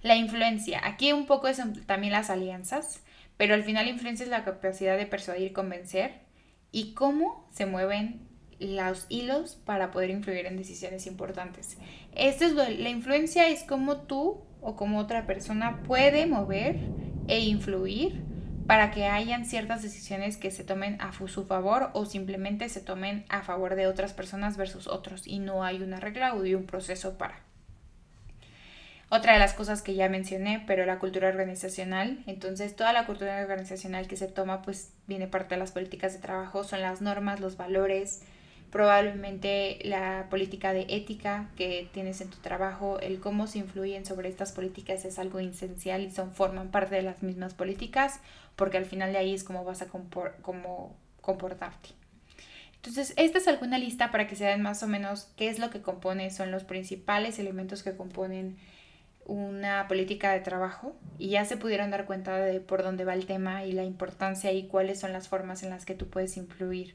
La 0.02 0.14
influencia. 0.14 0.82
Aquí 0.84 1.14
un 1.14 1.24
poco 1.24 1.48
es 1.48 1.58
también 1.86 2.12
las 2.12 2.28
alianzas, 2.28 3.00
pero 3.38 3.54
al 3.54 3.64
final 3.64 3.88
influencia 3.88 4.24
es 4.24 4.30
la 4.30 4.44
capacidad 4.44 4.98
de 4.98 5.06
persuadir, 5.06 5.54
convencer 5.54 6.16
y 6.70 6.92
cómo 6.92 7.48
se 7.50 7.64
mueven 7.64 8.20
los 8.58 9.06
hilos 9.08 9.56
para 9.64 9.90
poder 9.90 10.10
influir 10.10 10.46
en 10.46 10.56
decisiones 10.56 11.06
importantes. 11.06 11.76
Es 12.14 12.40
la 12.40 12.88
influencia 12.88 13.48
es 13.48 13.62
como 13.64 13.98
tú 13.98 14.40
o 14.60 14.76
como 14.76 14.98
otra 14.98 15.26
persona 15.26 15.82
puede 15.82 16.26
mover 16.26 16.76
e 17.28 17.40
influir 17.40 18.22
para 18.66 18.90
que 18.90 19.06
hayan 19.06 19.44
ciertas 19.44 19.82
decisiones 19.82 20.36
que 20.36 20.50
se 20.50 20.64
tomen 20.64 21.00
a 21.00 21.12
su 21.12 21.44
favor 21.44 21.90
o 21.92 22.04
simplemente 22.04 22.68
se 22.68 22.80
tomen 22.80 23.24
a 23.28 23.42
favor 23.42 23.76
de 23.76 23.86
otras 23.86 24.12
personas 24.12 24.56
versus 24.56 24.88
otros 24.88 25.26
y 25.26 25.38
no 25.38 25.62
hay 25.62 25.82
una 25.82 26.00
regla 26.00 26.34
o 26.34 26.40
un 26.40 26.66
proceso 26.66 27.16
para. 27.16 27.46
Otra 29.08 29.34
de 29.34 29.38
las 29.38 29.54
cosas 29.54 29.82
que 29.82 29.94
ya 29.94 30.08
mencioné, 30.08 30.64
pero 30.66 30.84
la 30.84 30.98
cultura 30.98 31.28
organizacional, 31.28 32.24
entonces 32.26 32.74
toda 32.74 32.92
la 32.92 33.06
cultura 33.06 33.40
organizacional 33.40 34.08
que 34.08 34.16
se 34.16 34.26
toma 34.26 34.62
pues 34.62 34.90
viene 35.06 35.28
parte 35.28 35.54
de 35.54 35.60
las 35.60 35.70
políticas 35.70 36.14
de 36.14 36.18
trabajo, 36.18 36.64
son 36.64 36.82
las 36.82 37.00
normas, 37.00 37.38
los 37.38 37.56
valores, 37.56 38.22
probablemente 38.76 39.78
la 39.84 40.26
política 40.28 40.74
de 40.74 40.84
ética 40.90 41.48
que 41.56 41.88
tienes 41.94 42.20
en 42.20 42.28
tu 42.28 42.36
trabajo, 42.40 43.00
el 43.00 43.20
cómo 43.20 43.46
se 43.46 43.58
influyen 43.58 44.04
sobre 44.04 44.28
estas 44.28 44.52
políticas 44.52 45.06
es 45.06 45.18
algo 45.18 45.38
esencial 45.38 46.02
y 46.02 46.10
son 46.10 46.30
forman 46.34 46.70
parte 46.70 46.94
de 46.94 47.00
las 47.00 47.22
mismas 47.22 47.54
políticas, 47.54 48.20
porque 48.54 48.76
al 48.76 48.84
final 48.84 49.12
de 49.12 49.18
ahí 49.18 49.32
es 49.32 49.44
como 49.44 49.64
vas 49.64 49.80
a 49.80 49.86
comportarte. 51.22 51.88
Entonces, 52.74 53.14
esta 53.16 53.38
es 53.38 53.48
alguna 53.48 53.78
lista 53.78 54.10
para 54.10 54.26
que 54.26 54.36
se 54.36 54.44
den 54.44 54.60
más 54.60 54.82
o 54.82 54.88
menos 54.88 55.28
qué 55.38 55.48
es 55.48 55.58
lo 55.58 55.70
que 55.70 55.80
compone, 55.80 56.30
son 56.30 56.50
los 56.50 56.64
principales 56.64 57.38
elementos 57.38 57.82
que 57.82 57.96
componen 57.96 58.58
una 59.24 59.88
política 59.88 60.32
de 60.32 60.40
trabajo 60.40 60.94
y 61.18 61.30
ya 61.30 61.46
se 61.46 61.56
pudieron 61.56 61.90
dar 61.90 62.04
cuenta 62.04 62.36
de 62.36 62.60
por 62.60 62.82
dónde 62.82 63.06
va 63.06 63.14
el 63.14 63.24
tema 63.24 63.64
y 63.64 63.72
la 63.72 63.84
importancia 63.84 64.52
y 64.52 64.64
cuáles 64.64 65.00
son 65.00 65.14
las 65.14 65.28
formas 65.28 65.62
en 65.62 65.70
las 65.70 65.86
que 65.86 65.94
tú 65.94 66.08
puedes 66.08 66.36
influir 66.36 66.94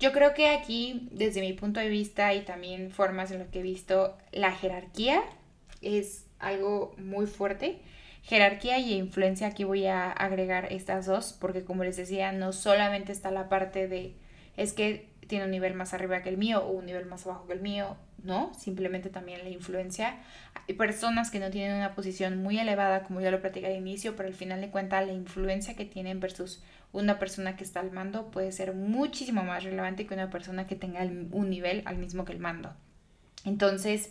yo 0.00 0.12
creo 0.12 0.32
que 0.34 0.48
aquí, 0.48 1.08
desde 1.12 1.42
mi 1.42 1.52
punto 1.52 1.78
de 1.78 1.88
vista 1.88 2.34
y 2.34 2.40
también 2.40 2.90
formas 2.90 3.30
en 3.30 3.38
las 3.38 3.48
que 3.48 3.60
he 3.60 3.62
visto, 3.62 4.16
la 4.32 4.50
jerarquía 4.52 5.22
es 5.82 6.24
algo 6.38 6.94
muy 6.96 7.26
fuerte. 7.26 7.78
Jerarquía 8.22 8.78
y 8.78 8.94
influencia, 8.94 9.48
aquí 9.48 9.64
voy 9.64 9.86
a 9.86 10.10
agregar 10.10 10.72
estas 10.72 11.06
dos, 11.06 11.36
porque 11.38 11.64
como 11.64 11.84
les 11.84 11.96
decía, 11.96 12.32
no 12.32 12.52
solamente 12.52 13.12
está 13.12 13.30
la 13.30 13.48
parte 13.48 13.88
de 13.88 14.14
es 14.56 14.72
que 14.72 15.09
tiene 15.30 15.44
un 15.44 15.52
nivel 15.52 15.74
más 15.74 15.94
arriba 15.94 16.22
que 16.22 16.28
el 16.28 16.36
mío 16.36 16.60
o 16.62 16.72
un 16.72 16.84
nivel 16.84 17.06
más 17.06 17.24
abajo 17.24 17.46
que 17.46 17.54
el 17.54 17.60
mío, 17.60 17.96
no, 18.24 18.52
simplemente 18.52 19.08
también 19.08 19.44
la 19.44 19.48
influencia. 19.48 20.18
Hay 20.68 20.74
personas 20.74 21.30
que 21.30 21.38
no 21.38 21.50
tienen 21.50 21.76
una 21.76 21.94
posición 21.94 22.42
muy 22.42 22.58
elevada, 22.58 23.04
como 23.04 23.20
ya 23.20 23.30
lo 23.30 23.40
platicé 23.40 23.68
al 23.68 23.76
inicio, 23.76 24.16
pero 24.16 24.28
al 24.28 24.34
final 24.34 24.60
de 24.60 24.70
cuentas 24.70 25.06
la 25.06 25.12
influencia 25.12 25.76
que 25.76 25.84
tienen 25.84 26.18
versus 26.18 26.62
una 26.92 27.20
persona 27.20 27.56
que 27.56 27.62
está 27.62 27.78
al 27.78 27.92
mando 27.92 28.32
puede 28.32 28.50
ser 28.50 28.74
muchísimo 28.74 29.44
más 29.44 29.62
relevante 29.62 30.04
que 30.04 30.14
una 30.14 30.30
persona 30.30 30.66
que 30.66 30.74
tenga 30.74 31.00
un 31.02 31.48
nivel 31.48 31.82
al 31.86 31.96
mismo 31.96 32.24
que 32.24 32.32
el 32.32 32.40
mando. 32.40 32.74
Entonces, 33.44 34.10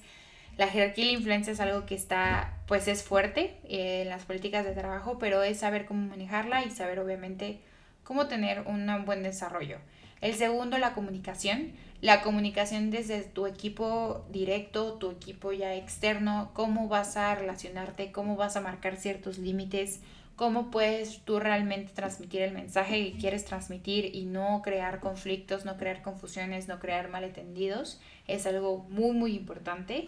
la 0.58 0.70
jerarquía 0.70 1.04
y 1.04 1.08
la 1.08 1.18
influencia 1.18 1.52
es 1.52 1.60
algo 1.60 1.86
que 1.86 1.96
está, 1.96 2.54
pues 2.66 2.88
es 2.88 3.04
fuerte 3.04 3.58
eh, 3.66 4.04
en 4.04 4.10
las 4.10 4.24
políticas 4.24 4.64
de 4.64 4.72
trabajo, 4.72 5.20
pero 5.20 5.44
es 5.44 5.60
saber 5.60 5.86
cómo 5.86 6.08
manejarla 6.08 6.64
y 6.64 6.72
saber 6.72 7.00
obviamente 7.00 7.60
cómo 8.06 8.28
tener 8.28 8.62
un 8.62 8.88
buen 9.06 9.22
desarrollo. 9.22 9.80
El 10.22 10.36
segundo, 10.36 10.78
la 10.78 10.94
comunicación. 10.94 11.72
La 12.02 12.22
comunicación 12.22 12.92
desde 12.92 13.24
tu 13.24 13.46
equipo 13.46 14.26
directo, 14.30 14.94
tu 14.94 15.12
equipo 15.12 15.52
ya 15.52 15.76
externo, 15.76 16.52
cómo 16.54 16.88
vas 16.88 17.18
a 17.18 17.36
relacionarte, 17.36 18.14
cómo 18.14 18.38
vas 18.38 18.56
a 18.56 18.62
marcar 18.62 18.96
ciertos 18.96 19.38
límites, 19.38 20.00
cómo 20.38 20.72
puedes 20.72 21.20
tú 21.26 21.40
realmente 21.40 21.92
transmitir 21.94 22.42
el 22.42 22.54
mensaje 22.54 23.12
que 23.12 23.18
quieres 23.18 23.44
transmitir 23.44 24.16
y 24.16 24.24
no 24.24 24.62
crear 24.64 25.02
conflictos, 25.02 25.66
no 25.66 25.76
crear 25.76 26.02
confusiones, 26.02 26.70
no 26.70 26.80
crear 26.80 27.10
malentendidos. 27.10 28.00
Es 28.28 28.46
algo 28.46 28.86
muy, 28.90 29.12
muy 29.12 29.36
importante. 29.36 30.08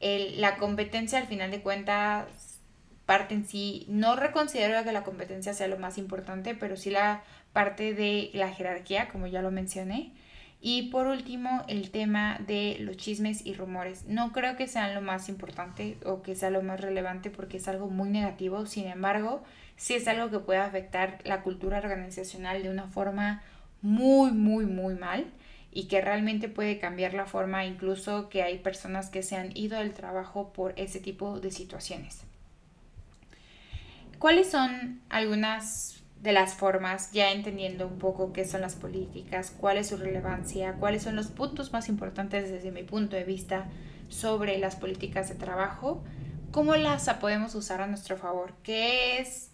la 0.00 0.56
competencia 0.56 1.18
al 1.18 1.28
final 1.28 1.52
de 1.52 1.60
cuentas 1.62 2.53
parte 3.06 3.34
en 3.34 3.46
sí, 3.46 3.84
no 3.88 4.16
reconsidero 4.16 4.82
que 4.84 4.92
la 4.92 5.04
competencia 5.04 5.54
sea 5.54 5.68
lo 5.68 5.78
más 5.78 5.98
importante, 5.98 6.54
pero 6.54 6.76
sí 6.76 6.90
la 6.90 7.22
parte 7.52 7.94
de 7.94 8.30
la 8.34 8.50
jerarquía, 8.50 9.08
como 9.08 9.26
ya 9.26 9.42
lo 9.42 9.50
mencioné. 9.50 10.12
Y 10.60 10.84
por 10.84 11.06
último, 11.06 11.62
el 11.68 11.90
tema 11.90 12.38
de 12.46 12.78
los 12.80 12.96
chismes 12.96 13.44
y 13.44 13.52
rumores. 13.52 14.06
No 14.06 14.32
creo 14.32 14.56
que 14.56 14.66
sean 14.66 14.94
lo 14.94 15.02
más 15.02 15.28
importante 15.28 15.98
o 16.06 16.22
que 16.22 16.34
sea 16.34 16.48
lo 16.48 16.62
más 16.62 16.80
relevante 16.80 17.28
porque 17.28 17.58
es 17.58 17.68
algo 17.68 17.88
muy 17.88 18.08
negativo. 18.08 18.64
Sin 18.64 18.86
embargo, 18.86 19.44
sí 19.76 19.92
es 19.92 20.08
algo 20.08 20.30
que 20.30 20.38
puede 20.38 20.60
afectar 20.60 21.18
la 21.24 21.42
cultura 21.42 21.78
organizacional 21.78 22.62
de 22.62 22.70
una 22.70 22.86
forma 22.86 23.42
muy, 23.82 24.32
muy, 24.32 24.64
muy 24.64 24.94
mal 24.94 25.26
y 25.70 25.88
que 25.88 26.00
realmente 26.00 26.48
puede 26.48 26.78
cambiar 26.78 27.12
la 27.12 27.26
forma 27.26 27.66
incluso 27.66 28.30
que 28.30 28.42
hay 28.42 28.58
personas 28.58 29.10
que 29.10 29.22
se 29.22 29.36
han 29.36 29.54
ido 29.54 29.78
del 29.78 29.92
trabajo 29.92 30.52
por 30.54 30.72
ese 30.76 30.98
tipo 30.98 31.40
de 31.40 31.50
situaciones. 31.50 32.22
¿Cuáles 34.24 34.50
son 34.50 35.02
algunas 35.10 36.02
de 36.22 36.32
las 36.32 36.54
formas, 36.54 37.12
ya 37.12 37.32
entendiendo 37.32 37.86
un 37.86 37.98
poco 37.98 38.32
qué 38.32 38.46
son 38.46 38.62
las 38.62 38.74
políticas, 38.74 39.50
cuál 39.50 39.76
es 39.76 39.88
su 39.88 39.98
relevancia, 39.98 40.76
cuáles 40.80 41.02
son 41.02 41.14
los 41.14 41.26
puntos 41.26 41.74
más 41.74 41.90
importantes 41.90 42.50
desde 42.50 42.70
mi 42.70 42.84
punto 42.84 43.16
de 43.16 43.24
vista 43.24 43.68
sobre 44.08 44.56
las 44.56 44.76
políticas 44.76 45.28
de 45.28 45.34
trabajo, 45.34 46.02
cómo 46.52 46.74
las 46.74 47.06
podemos 47.20 47.54
usar 47.54 47.82
a 47.82 47.86
nuestro 47.86 48.16
favor, 48.16 48.54
qué 48.62 49.18
es, 49.18 49.50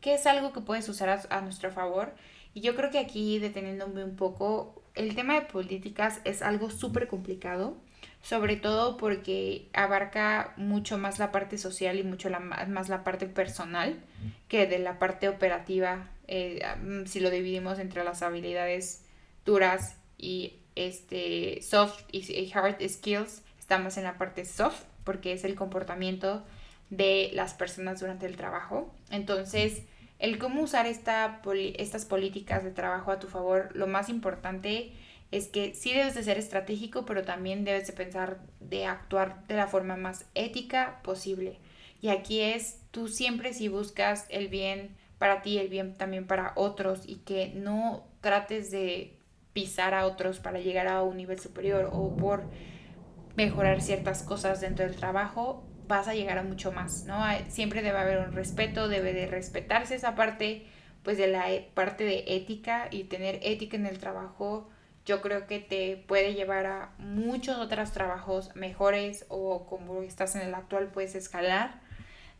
qué 0.00 0.14
es 0.14 0.26
algo 0.26 0.52
que 0.52 0.62
puedes 0.62 0.88
usar 0.88 1.08
a, 1.08 1.22
a 1.30 1.40
nuestro 1.40 1.70
favor. 1.70 2.16
Y 2.54 2.62
yo 2.62 2.74
creo 2.74 2.90
que 2.90 2.98
aquí, 2.98 3.38
deteniéndome 3.38 4.02
un 4.02 4.16
poco, 4.16 4.82
el 4.96 5.14
tema 5.14 5.34
de 5.34 5.42
políticas 5.42 6.20
es 6.24 6.42
algo 6.42 6.70
súper 6.70 7.06
complicado 7.06 7.76
sobre 8.22 8.56
todo 8.56 8.96
porque 8.96 9.68
abarca 9.72 10.52
mucho 10.56 10.98
más 10.98 11.18
la 11.18 11.32
parte 11.32 11.58
social 11.58 11.98
y 11.98 12.02
mucho 12.02 12.30
más 12.68 12.88
la 12.88 13.02
parte 13.04 13.26
personal 13.26 13.98
que 14.48 14.66
de 14.66 14.78
la 14.78 14.98
parte 14.98 15.28
operativa, 15.28 16.08
eh, 16.28 16.62
si 17.06 17.20
lo 17.20 17.30
dividimos 17.30 17.78
entre 17.78 18.04
las 18.04 18.22
habilidades 18.22 19.02
duras 19.44 19.96
y 20.18 20.54
este 20.76 21.60
soft 21.62 22.02
y 22.12 22.52
hard 22.52 22.76
skills, 22.88 23.42
estamos 23.58 23.96
en 23.96 24.04
la 24.04 24.18
parte 24.18 24.44
soft 24.44 24.82
porque 25.04 25.32
es 25.32 25.44
el 25.44 25.54
comportamiento 25.54 26.44
de 26.90 27.30
las 27.32 27.54
personas 27.54 28.00
durante 28.00 28.26
el 28.26 28.36
trabajo. 28.36 28.92
Entonces, 29.10 29.82
el 30.18 30.38
cómo 30.38 30.62
usar 30.62 30.86
esta, 30.86 31.40
estas 31.76 32.04
políticas 32.04 32.62
de 32.62 32.70
trabajo 32.70 33.10
a 33.10 33.18
tu 33.18 33.28
favor, 33.28 33.70
lo 33.74 33.86
más 33.86 34.08
importante 34.08 34.76
es 34.82 34.92
que 35.30 35.74
sí 35.74 35.92
debes 35.92 36.14
de 36.14 36.24
ser 36.24 36.38
estratégico, 36.38 37.04
pero 37.06 37.22
también 37.22 37.64
debes 37.64 37.86
de 37.86 37.92
pensar 37.92 38.40
de 38.58 38.86
actuar 38.86 39.46
de 39.46 39.56
la 39.56 39.68
forma 39.68 39.96
más 39.96 40.26
ética 40.34 41.00
posible. 41.02 41.58
Y 42.00 42.08
aquí 42.08 42.40
es, 42.40 42.80
tú 42.90 43.08
siempre 43.08 43.52
si 43.52 43.68
buscas 43.68 44.26
el 44.30 44.48
bien 44.48 44.96
para 45.18 45.42
ti, 45.42 45.58
el 45.58 45.68
bien 45.68 45.96
también 45.96 46.26
para 46.26 46.52
otros 46.56 47.02
y 47.06 47.16
que 47.16 47.52
no 47.54 48.08
trates 48.20 48.70
de 48.70 49.16
pisar 49.52 49.94
a 49.94 50.06
otros 50.06 50.40
para 50.40 50.60
llegar 50.60 50.88
a 50.88 51.02
un 51.02 51.16
nivel 51.16 51.38
superior 51.38 51.90
o 51.92 52.16
por 52.16 52.44
mejorar 53.36 53.80
ciertas 53.82 54.22
cosas 54.22 54.60
dentro 54.60 54.84
del 54.84 54.96
trabajo, 54.96 55.62
vas 55.86 56.08
a 56.08 56.14
llegar 56.14 56.38
a 56.38 56.42
mucho 56.42 56.72
más, 56.72 57.04
¿no? 57.04 57.22
Siempre 57.48 57.82
debe 57.82 57.98
haber 57.98 58.18
un 58.18 58.32
respeto, 58.32 58.88
debe 58.88 59.12
de 59.12 59.26
respetarse 59.26 59.94
esa 59.94 60.14
parte, 60.14 60.66
pues 61.02 61.18
de 61.18 61.26
la 61.26 61.52
e, 61.52 61.68
parte 61.74 62.04
de 62.04 62.24
ética 62.28 62.88
y 62.90 63.04
tener 63.04 63.40
ética 63.42 63.76
en 63.76 63.86
el 63.86 63.98
trabajo 63.98 64.70
yo 65.10 65.20
creo 65.20 65.48
que 65.48 65.58
te 65.58 65.96
puede 65.96 66.34
llevar 66.34 66.66
a 66.66 66.90
muchos 66.98 67.58
otros 67.58 67.90
trabajos 67.90 68.54
mejores 68.54 69.26
o 69.28 69.66
como 69.66 70.02
estás 70.02 70.36
en 70.36 70.42
el 70.42 70.54
actual 70.54 70.86
puedes 70.86 71.16
escalar 71.16 71.80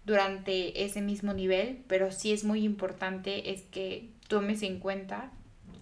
durante 0.04 0.84
ese 0.84 1.00
mismo 1.00 1.34
nivel, 1.34 1.82
pero 1.88 2.12
sí 2.12 2.32
es 2.32 2.44
muy 2.44 2.64
importante 2.64 3.50
es 3.50 3.62
que 3.62 4.10
tomes 4.28 4.62
en 4.62 4.78
cuenta 4.78 5.32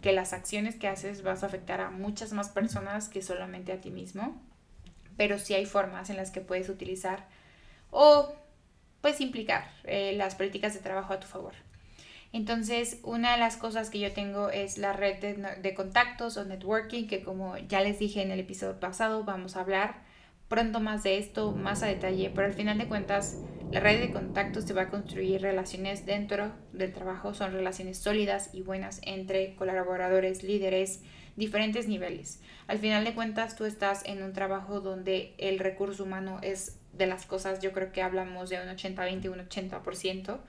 que 0.01 0.13
las 0.13 0.33
acciones 0.33 0.77
que 0.77 0.89
haces 0.89 1.23
vas 1.23 1.43
a 1.43 1.47
afectar 1.49 1.83
a 1.83 1.91
muchas 1.91 2.33
más 2.33 2.49
personas 2.49 3.11
que 3.11 3.21
solamente 3.21 3.71
a 3.73 3.83
ti 3.83 3.91
mismo, 3.91 4.41
pero 5.19 5.39
sí 5.39 5.53
hay 5.53 5.67
formas 5.67 6.09
en 6.09 6.17
las 6.17 6.31
que 6.31 6.41
puedes 6.41 6.71
utilizar 6.71 7.27
o 7.91 8.33
pues 9.03 9.21
implicar 9.21 9.71
eh, 9.85 10.15
las 10.17 10.37
políticas 10.37 10.73
de 10.73 10.81
trabajo 10.81 11.13
a 11.13 11.21
tu 11.21 11.27
favor. 11.27 11.53
Entonces, 12.33 12.99
una 13.05 13.33
de 13.33 13.39
las 13.39 13.57
cosas 13.57 13.89
que 13.89 14.01
yo 14.01 14.13
tengo 14.13 14.51
es 14.51 14.77
la 14.77 14.93
red 14.93 15.19
de, 15.19 15.75
contactos 15.75 16.37
o 16.37 16.45
networking, 16.45 17.07
que 17.07 17.23
como 17.23 17.57
ya 17.57 17.81
les 17.81 17.99
dije 17.99 18.21
en 18.23 18.31
el 18.31 18.41
episodio 18.41 18.79
pasado, 18.79 19.25
vamos 19.25 19.57
a 19.57 19.61
hablar 19.61 20.03
pronto 20.49 20.81
más 20.81 21.03
de 21.03 21.19
esto, 21.19 21.53
más 21.53 21.83
a 21.83 21.87
detalle, 21.87 22.31
pero 22.35 22.47
al 22.47 22.55
final 22.55 22.79
de 22.79 22.89
cuentas, 22.89 23.39
la 23.71 23.81
red 23.81 24.01
de 24.01 24.13
contactos 24.13 24.65
te 24.65 24.73
va 24.73 24.83
a 24.83 24.89
construir 24.89 25.43
relaciones 25.43 26.07
dentro 26.07 26.53
del 26.73 26.93
trabajo, 26.93 27.35
son 27.35 27.53
relaciones 27.53 27.99
sólidas 27.99 28.51
y 28.55 28.63
buenas 28.63 29.01
entre 29.05 29.55
colaboradores, 29.57 30.43
líderes, 30.43 31.03
diferentes 31.37 31.87
niveles. 31.87 32.41
Al 32.67 32.79
final 32.79 33.05
de 33.05 33.15
cuentas, 33.15 33.57
tú 33.57 33.65
estás 33.65 34.05
en 34.07 34.23
un 34.23 34.33
trabajo 34.33 34.81
donde 34.81 35.35
el 35.39 35.59
recurso 35.59 36.05
humano 36.05 36.41
es 36.43 36.79
de 36.95 37.07
las 37.07 37.27
cosas, 37.27 37.61
yo 37.61 37.73
creo 37.73 37.93
que 37.93 38.03
hablamos 38.03 38.49
de 38.49 38.57
un 38.57 38.69
80-20, 38.69 39.31
un 39.31 39.39
80%, 39.49 40.41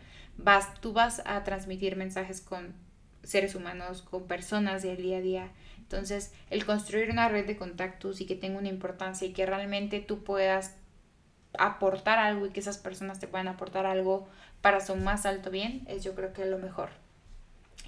vas, 0.43 0.73
tú 0.81 0.93
vas 0.93 1.21
a 1.25 1.43
transmitir 1.43 1.95
mensajes 1.95 2.41
con 2.41 2.73
seres 3.23 3.55
humanos, 3.55 4.01
con 4.01 4.27
personas 4.27 4.81
del 4.81 4.97
día 4.97 5.17
a 5.17 5.21
día. 5.21 5.51
Entonces, 5.77 6.33
el 6.49 6.65
construir 6.65 7.09
una 7.11 7.29
red 7.29 7.45
de 7.45 7.57
contactos 7.57 8.21
y 8.21 8.25
que 8.25 8.35
tenga 8.35 8.59
una 8.59 8.69
importancia 8.69 9.27
y 9.27 9.33
que 9.33 9.45
realmente 9.45 9.99
tú 9.99 10.23
puedas 10.23 10.75
aportar 11.57 12.19
algo 12.19 12.45
y 12.45 12.51
que 12.51 12.59
esas 12.59 12.77
personas 12.77 13.19
te 13.19 13.27
puedan 13.27 13.47
aportar 13.47 13.85
algo 13.85 14.27
para 14.61 14.81
su 14.81 14.95
más 14.95 15.25
alto 15.25 15.49
bien, 15.49 15.83
es 15.87 16.03
yo 16.03 16.15
creo 16.15 16.33
que 16.33 16.45
lo 16.45 16.57
mejor. 16.57 16.89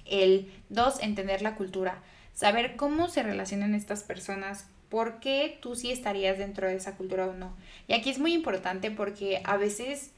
El 0.04 0.52
dos, 0.68 1.00
entender 1.00 1.42
la 1.42 1.54
cultura, 1.54 2.02
saber 2.34 2.76
cómo 2.76 3.08
se 3.08 3.22
relacionan 3.22 3.74
estas 3.74 4.02
personas, 4.02 4.66
por 4.88 5.20
qué 5.20 5.58
tú 5.62 5.76
sí 5.76 5.90
estarías 5.90 6.38
dentro 6.38 6.66
de 6.66 6.74
esa 6.74 6.96
cultura 6.96 7.26
o 7.26 7.34
no. 7.34 7.56
Y 7.86 7.94
aquí 7.94 8.10
es 8.10 8.18
muy 8.18 8.34
importante 8.34 8.90
porque 8.90 9.40
a 9.44 9.56
veces 9.56 10.10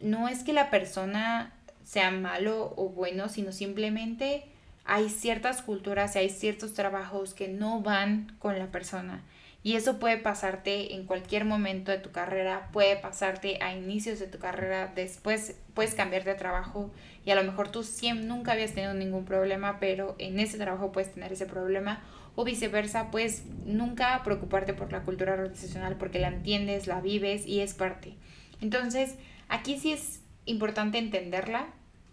no 0.00 0.28
es 0.28 0.44
que 0.44 0.52
la 0.52 0.70
persona 0.70 1.52
sea 1.84 2.10
malo 2.10 2.74
o 2.76 2.88
bueno, 2.88 3.28
sino 3.28 3.52
simplemente 3.52 4.44
hay 4.84 5.08
ciertas 5.08 5.62
culturas 5.62 6.16
y 6.16 6.20
hay 6.20 6.30
ciertos 6.30 6.74
trabajos 6.74 7.34
que 7.34 7.48
no 7.48 7.80
van 7.80 8.34
con 8.38 8.58
la 8.58 8.66
persona. 8.66 9.22
Y 9.64 9.76
eso 9.76 10.00
puede 10.00 10.16
pasarte 10.16 10.94
en 10.94 11.06
cualquier 11.06 11.44
momento 11.44 11.92
de 11.92 11.98
tu 11.98 12.10
carrera, 12.10 12.68
puede 12.72 12.96
pasarte 12.96 13.62
a 13.62 13.72
inicios 13.72 14.18
de 14.18 14.26
tu 14.26 14.38
carrera, 14.38 14.90
después 14.92 15.56
puedes 15.72 15.94
cambiar 15.94 16.24
de 16.24 16.34
trabajo 16.34 16.90
y 17.24 17.30
a 17.30 17.36
lo 17.36 17.44
mejor 17.44 17.68
tú 17.70 17.84
siempre, 17.84 18.26
nunca 18.26 18.52
habías 18.52 18.72
tenido 18.72 18.92
ningún 18.94 19.24
problema, 19.24 19.78
pero 19.78 20.16
en 20.18 20.40
ese 20.40 20.58
trabajo 20.58 20.90
puedes 20.90 21.14
tener 21.14 21.32
ese 21.32 21.46
problema 21.46 22.02
o 22.34 22.44
viceversa, 22.44 23.12
puedes 23.12 23.44
nunca 23.64 24.20
preocuparte 24.24 24.74
por 24.74 24.90
la 24.90 25.02
cultura 25.02 25.34
organizacional 25.34 25.96
porque 25.96 26.18
la 26.18 26.28
entiendes, 26.28 26.88
la 26.88 27.00
vives 27.00 27.46
y 27.46 27.60
es 27.60 27.74
parte. 27.74 28.14
Entonces, 28.60 29.14
aquí 29.48 29.78
sí 29.78 29.92
es 29.92 30.21
importante 30.44 30.98
entenderla, 30.98 31.66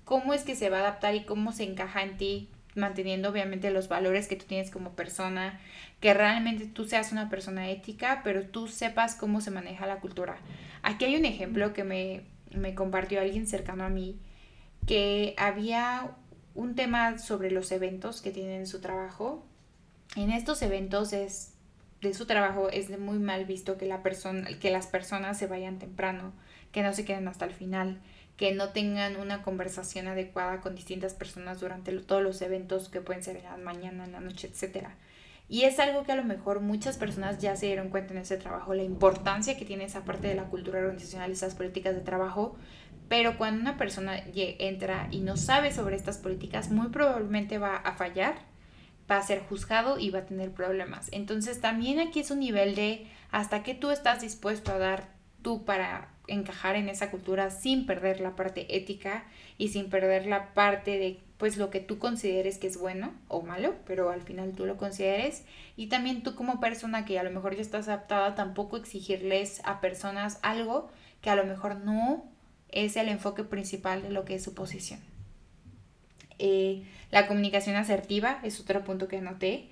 cómo 0.05 0.33
es 0.33 0.43
que 0.43 0.55
se 0.55 0.69
va 0.69 0.77
a 0.77 0.81
adaptar 0.81 1.15
y 1.15 1.25
cómo 1.25 1.51
se 1.51 1.63
encaja 1.63 2.03
en 2.03 2.17
ti, 2.17 2.50
manteniendo 2.75 3.29
obviamente 3.29 3.71
los 3.71 3.88
valores 3.88 4.27
que 4.27 4.36
tú 4.36 4.45
tienes 4.45 4.71
como 4.71 4.93
persona, 4.93 5.59
que 6.00 6.13
realmente 6.13 6.65
tú 6.65 6.86
seas 6.86 7.12
una 7.12 7.29
persona 7.29 7.69
ética, 7.69 8.21
pero 8.24 8.45
tú 8.45 8.67
sepas 8.67 9.15
cómo 9.15 9.41
se 9.41 9.51
maneja 9.51 9.86
la 9.88 10.00
cultura. 10.00 10.38
Aquí 10.81 11.05
hay 11.05 11.15
un 11.15 11.25
ejemplo 11.25 11.74
que 11.74 11.83
me, 11.83 12.21
me 12.51 12.75
compartió 12.75 13.19
alguien 13.19 13.48
cercano 13.48 13.83
a 13.83 13.89
mí 13.89 14.19
que 14.88 15.36
había 15.38 16.12
un 16.55 16.75
tema 16.75 17.17
sobre 17.19 17.51
los 17.51 17.71
eventos 17.71 18.21
que 18.21 18.31
tienen 18.31 18.62
en 18.62 18.67
su 18.67 18.81
trabajo. 18.81 19.45
En 20.15 20.31
estos 20.31 20.62
eventos 20.62 21.13
es 21.13 21.53
de 22.01 22.13
su 22.13 22.25
trabajo 22.25 22.69
es 22.69 22.88
de 22.88 22.98
muy 22.98 23.19
mal 23.19 23.45
visto 23.45 23.77
que 23.77 23.86
la 23.86 24.01
persona 24.01 24.48
que 24.59 24.71
las 24.71 24.88
personas 24.88 25.38
se 25.38 25.48
vayan 25.48 25.79
temprano, 25.79 26.31
que 26.71 26.81
no 26.81 26.93
se 26.93 27.05
queden 27.05 27.27
hasta 27.27 27.45
el 27.45 27.51
final, 27.51 28.00
que 28.39 28.53
no 28.53 28.69
tengan 28.69 29.17
una 29.17 29.43
conversación 29.43 30.08
adecuada 30.08 30.62
con 30.62 30.74
distintas 30.74 31.13
personas 31.13 31.60
durante 31.60 31.91
todos 32.00 32.24
los 32.24 32.41
eventos 32.41 32.88
que 32.88 33.01
pueden 33.01 33.22
ser 33.22 33.36
en 33.36 33.43
la 33.43 33.58
mañana, 33.58 34.05
en 34.05 34.13
la 34.13 34.22
noche, 34.22 34.48
etcétera. 34.48 34.96
Y 35.50 35.63
es 35.63 35.77
algo 35.77 36.03
que 36.03 36.13
a 36.13 36.15
lo 36.15 36.24
mejor 36.24 36.62
muchas 36.62 36.98
personas 36.98 37.39
ya 37.39 37.58
se 37.58 37.65
dieron 37.65 37.89
cuenta 37.89 38.13
en 38.13 38.19
ese 38.19 38.38
trabajo, 38.38 38.74
la 38.74 38.84
importancia 38.84 39.58
que 39.58 39.65
tiene 39.65 39.84
esa 39.84 40.05
parte 40.05 40.29
de 40.29 40.36
la 40.36 40.46
cultura 40.46 40.79
organizacional, 40.79 41.29
esas 41.29 41.53
políticas 41.53 41.96
de 41.96 42.00
trabajo, 42.00 42.55
pero 43.10 43.38
cuando 43.38 43.60
una 43.60 43.75
persona 43.75 44.24
entra 44.34 45.10
y 45.12 45.19
no 45.19 45.36
sabe 45.36 45.74
sobre 45.74 45.98
estas 45.98 46.17
políticas, 46.17 46.72
muy 46.72 46.88
probablemente 46.88 47.58
va 47.58 47.75
a 47.75 47.96
fallar, 47.96 48.36
va 49.12 49.17
a 49.17 49.22
ser 49.22 49.41
juzgado 49.41 50.00
y 50.00 50.12
va 50.12 50.19
a 50.19 50.25
tener 50.25 50.51
problemas. 50.51 51.10
Entonces 51.12 51.60
también 51.60 52.00
aquí 52.00 52.22
es 52.22 52.31
un 52.31 52.39
nivel 52.39 52.74
de 52.75 53.05
hasta 53.31 53.63
qué 53.63 53.74
tú 53.74 53.91
estás 53.91 54.22
dispuesto 54.22 54.72
a 54.72 54.77
dar 54.77 55.18
tú 55.41 55.65
para 55.65 56.10
encajar 56.27 56.75
en 56.75 56.89
esa 56.89 57.12
cultura 57.12 57.50
sin 57.50 57.86
perder 57.86 58.22
la 58.22 58.36
parte 58.36 58.75
ética 58.75 59.25
y 59.58 59.69
sin 59.69 59.89
perder 59.89 60.25
la 60.25 60.53
parte 60.53 60.98
de 61.00 61.19
pues 61.38 61.58
lo 61.58 61.69
que 61.69 61.79
tú 61.79 62.00
consideres 62.00 62.58
que 62.58 62.67
es 62.67 62.77
bueno 62.77 63.13
o 63.29 63.41
malo, 63.41 63.75
pero 63.86 64.10
al 64.10 64.22
final 64.22 64.51
tú 64.51 64.65
lo 64.65 64.77
consideres 64.77 65.46
y 65.77 65.88
también 65.88 66.22
tú 66.22 66.36
como 66.36 66.60
persona 66.60 67.05
que 67.05 67.17
a 67.17 67.24
lo 67.24 67.31
mejor 67.31 67.55
ya 67.55 67.62
estás 67.62 67.88
adaptada 67.88 68.36
tampoco 68.36 68.77
exigirles 68.77 69.62
a 69.63 69.79
personas 69.79 70.39
algo 70.41 70.89
que 71.22 71.29
a 71.29 71.36
lo 71.36 71.46
mejor 71.46 71.77
no 71.77 72.25
es 72.72 72.98
el 72.98 73.10
enfoque 73.10 73.43
principal 73.43 74.01
de 74.01 74.12
lo 74.12 74.25
que 74.25 74.36
es 74.36 74.43
su 74.43 74.53
posición. 74.53 75.00
Eh, 76.39 76.84
la 77.12 77.27
comunicación 77.27 77.75
asertiva 77.75 78.39
es 78.43 78.60
otro 78.60 78.84
punto 78.84 79.08
que 79.08 79.17
anoté. 79.17 79.69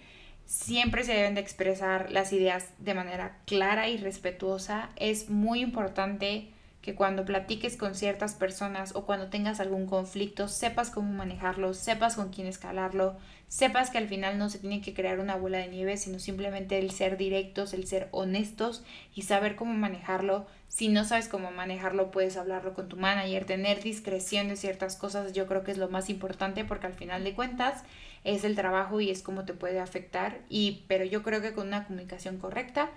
Siempre 0.48 1.04
se 1.04 1.14
deben 1.14 1.36
de 1.36 1.42
expresar 1.42 2.10
las 2.10 2.32
ideas 2.32 2.70
de 2.80 2.94
manera 2.94 3.38
clara 3.46 3.90
y 3.90 3.98
respetuosa. 3.98 4.90
Es 4.96 5.30
muy 5.30 5.60
importante 5.60 6.48
que 6.82 6.96
cuando 6.96 7.26
platiques 7.26 7.76
con 7.76 7.96
ciertas 7.96 8.34
personas 8.34 8.96
o 8.96 9.06
cuando 9.06 9.28
tengas 9.28 9.60
algún 9.60 9.88
conflicto, 9.88 10.48
sepas 10.48 10.90
cómo 10.90 11.12
manejarlo, 11.12 11.74
sepas 11.74 12.16
con 12.16 12.30
quién 12.30 12.48
escalarlo, 12.48 13.18
sepas 13.50 13.90
que 13.90 13.98
al 13.98 14.08
final 14.08 14.38
no 14.38 14.50
se 14.50 14.60
tiene 14.60 14.80
que 14.80 14.94
crear 14.94 15.20
una 15.20 15.36
bola 15.36 15.58
de 15.58 15.68
nieve, 15.68 15.98
sino 15.98 16.18
simplemente 16.18 16.80
el 16.80 16.92
ser 16.92 17.18
directos, 17.18 17.74
el 17.74 17.86
ser 17.86 18.08
honestos 18.12 18.86
y 19.14 19.24
saber 19.24 19.58
cómo 19.58 19.74
manejarlo. 19.74 20.48
Si 20.70 20.88
no 20.88 21.04
sabes 21.04 21.28
cómo 21.28 21.52
manejarlo, 21.52 22.10
puedes 22.10 22.38
hablarlo 22.38 22.74
con 22.74 22.88
tu 22.88 22.96
manager, 22.96 23.44
tener 23.44 23.84
discreción 23.84 24.48
de 24.48 24.56
ciertas 24.56 24.96
cosas, 24.96 25.34
yo 25.34 25.46
creo 25.46 25.66
que 25.66 25.72
es 25.72 25.78
lo 25.78 25.90
más 25.90 26.10
importante 26.10 26.64
porque 26.64 26.88
al 26.88 26.94
final 26.94 27.26
de 27.26 27.34
cuentas 27.34 27.84
es 28.28 28.44
el 28.44 28.56
trabajo 28.56 29.00
y 29.00 29.10
es 29.10 29.24
cómo 29.24 29.46
te 29.46 29.54
puede 29.54 29.80
afectar 29.80 30.42
y 30.50 30.84
pero 30.90 31.06
yo 31.06 31.24
creo 31.24 31.42
que 31.42 31.54
con 31.54 31.68
una 31.68 31.86
comunicación 31.86 32.38
correcta 32.40 32.90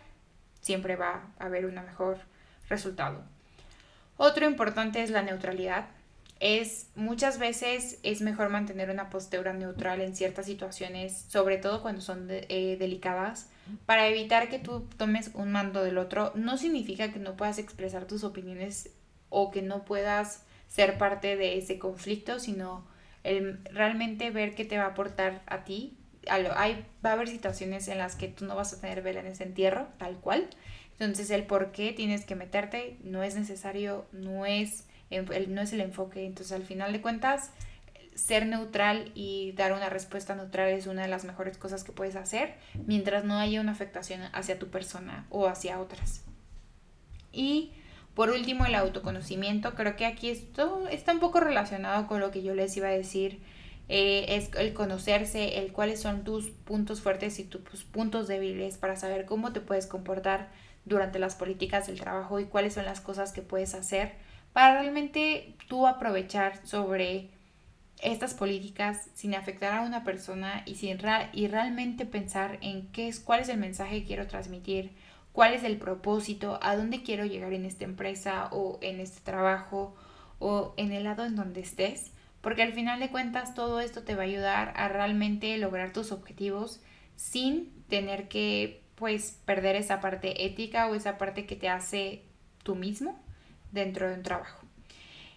siempre 0.61 0.97
va 0.97 1.31
a 1.39 1.45
haber 1.45 1.67
un 1.67 1.77
mejor 1.77 2.19
resultado. 2.69 3.23
Otro 4.17 4.45
importante 4.45 5.05
es 5.05 5.11
la 5.11 5.23
neutralidad. 5.23 5.87
Es 6.41 6.89
muchas 6.97 7.39
veces 7.39 8.01
es 8.03 8.23
mejor 8.23 8.49
mantener 8.49 8.91
una 8.91 9.09
postura 9.09 9.53
neutral 9.53 10.01
en 10.01 10.17
ciertas 10.17 10.47
situaciones, 10.47 11.27
sobre 11.29 11.59
todo 11.59 11.81
cuando 11.81 12.01
son 12.01 12.27
eh, 12.29 12.77
delicadas, 12.81 13.51
para 13.87 14.09
evitar 14.09 14.49
que 14.49 14.59
tú 14.59 14.89
tomes 14.97 15.31
un 15.35 15.53
mando 15.53 15.85
del 15.85 15.97
otro. 15.97 16.33
No 16.35 16.59
significa 16.59 17.13
que 17.13 17.21
no 17.21 17.37
puedas 17.37 17.59
expresar 17.59 18.07
tus 18.07 18.25
opiniones 18.25 18.91
o 19.29 19.53
que 19.53 19.63
no 19.63 19.85
puedas 19.85 20.43
ser 20.67 20.99
parte 20.99 21.37
de 21.37 21.57
ese 21.57 21.79
conflicto, 21.79 22.41
sino 22.41 22.90
el 23.25 23.61
realmente 23.65 24.31
ver 24.31 24.55
qué 24.55 24.65
te 24.65 24.79
va 24.79 24.85
a 24.85 24.89
aportar 24.89 25.43
a 25.47 25.65
ti. 25.65 25.97
Hay, 26.29 26.45
va 27.05 27.11
a 27.11 27.13
haber 27.13 27.29
situaciones 27.29 27.89
en 27.89 27.99
las 27.99 28.15
que 28.15 28.29
tú 28.29 28.45
no 28.45 28.55
vas 28.55 28.73
a 28.73 28.81
tener 28.81 29.03
vela 29.03 29.21
en 29.21 29.27
ese 29.27 29.45
entierro, 29.45 29.89
tal 29.99 30.17
cual, 30.17 30.51
entonces 31.01 31.31
el 31.31 31.45
por 31.45 31.73
qué 31.73 31.93
tienes 31.93 32.27
que 32.27 32.35
meterte 32.35 32.99
no 33.03 33.23
es 33.23 33.35
necesario, 33.35 34.07
no 34.13 34.45
es, 34.45 34.87
el, 35.09 35.55
no 35.55 35.63
es 35.63 35.73
el 35.73 35.81
enfoque. 35.81 36.27
Entonces 36.27 36.53
al 36.53 36.65
final 36.65 36.93
de 36.93 37.01
cuentas, 37.01 37.53
ser 38.15 38.45
neutral 38.45 39.11
y 39.15 39.53
dar 39.53 39.73
una 39.73 39.89
respuesta 39.89 40.35
neutral 40.35 40.69
es 40.69 40.87
una 40.87 41.03
de 41.03 41.09
las 41.09 41.25
mejores 41.25 41.57
cosas 41.57 41.85
que 41.85 41.93
puedes 41.93 42.17
hacer 42.17 42.55
mientras 42.85 43.25
no 43.25 43.39
haya 43.39 43.63
una 43.63 43.73
afectación 43.73 44.21
hacia 44.35 44.59
tu 44.59 44.69
persona 44.69 45.27
o 45.31 45.47
hacia 45.47 45.81
otras. 45.81 46.23
Y 47.33 47.73
por 48.15 48.31
último, 48.31 48.67
el 48.67 48.75
autoconocimiento. 48.75 49.75
Creo 49.75 49.97
que 49.97 50.07
aquí 50.07 50.31
esto 50.31 50.87
está 50.91 51.13
un 51.13 51.21
poco 51.21 51.41
relacionado 51.41 52.07
con 52.07 52.21
lo 52.21 52.31
que 52.31 52.43
yo 52.43 52.55
les 52.55 52.77
iba 52.77 52.89
a 52.89 52.93
decir. 52.93 53.41
Eh, 53.89 54.37
es 54.37 54.51
el 54.57 54.73
conocerse, 54.73 55.59
el 55.59 55.73
cuáles 55.73 56.01
son 56.01 56.23
tus 56.23 56.51
puntos 56.51 57.01
fuertes 57.01 57.41
y 57.41 57.45
tus 57.45 57.83
puntos 57.85 58.29
débiles 58.29 58.79
para 58.79 58.95
saber 58.95 59.27
cómo 59.27 59.53
te 59.53 59.61
puedes 59.61 59.87
comportar 59.87 60.49
durante 60.85 61.19
las 61.19 61.35
políticas 61.35 61.89
del 61.89 61.99
trabajo 61.99 62.39
y 62.39 62.45
cuáles 62.45 62.75
son 62.75 62.85
las 62.85 63.01
cosas 63.01 63.33
que 63.33 63.43
puedes 63.43 63.75
hacer 63.75 64.13
para 64.53 64.81
realmente 64.81 65.55
tú 65.69 65.87
aprovechar 65.87 66.67
sobre 66.67 67.29
estas 68.03 68.35
políticas 68.35 69.09
sin 69.15 69.35
afectar 69.35 69.75
a 69.75 69.83
una 69.83 70.05
persona 70.05 70.63
y, 70.67 70.77
sin 70.77 70.99
y 71.33 71.49
realmente 71.49 72.07
pensar 72.07 72.59
en 72.63 72.87
qué 72.89 73.09
es, 73.09 73.21
cuál 73.21 73.41
es 73.41 73.49
el 73.49 73.59
mensaje 73.59 74.01
que 74.01 74.07
quiero 74.07 74.27
transmitir, 74.27 74.91
cuál 75.33 75.55
es 75.55 75.65
el 75.65 75.79
propósito, 75.79 76.59
a 76.63 76.77
dónde 76.77 77.03
quiero 77.03 77.25
llegar 77.25 77.53
en 77.53 77.65
esta 77.65 77.85
empresa 77.85 78.49
o 78.53 78.79
en 78.83 79.01
este 79.01 79.21
trabajo 79.21 79.95
o 80.39 80.75
en 80.77 80.93
el 80.93 81.05
lado 81.05 81.25
en 81.25 81.37
donde 81.37 81.61
estés, 81.61 82.13
porque 82.41 82.63
al 82.63 82.73
final 82.73 83.01
de 83.01 83.11
cuentas 83.11 83.55
todo 83.55 83.81
esto 83.81 84.03
te 84.03 84.15
va 84.15 84.23
a 84.23 84.27
ayudar 84.27 84.73
a 84.77 84.89
realmente 84.89 85.57
lograr 85.59 85.93
tus 85.93 86.13
objetivos 86.13 86.81
sin 87.17 87.71
tener 87.89 88.29
que 88.29 88.83
pues 88.95 89.39
perder 89.45 89.77
esa 89.77 90.01
parte 90.01 90.47
ética 90.47 90.89
o 90.89 90.95
esa 90.95 91.19
parte 91.19 91.47
que 91.47 91.57
te 91.57 91.69
hace 91.69 92.23
tú 92.63 92.75
mismo 92.75 93.19
dentro 93.73 94.09
de 94.09 94.15
un 94.15 94.23
trabajo. 94.23 94.67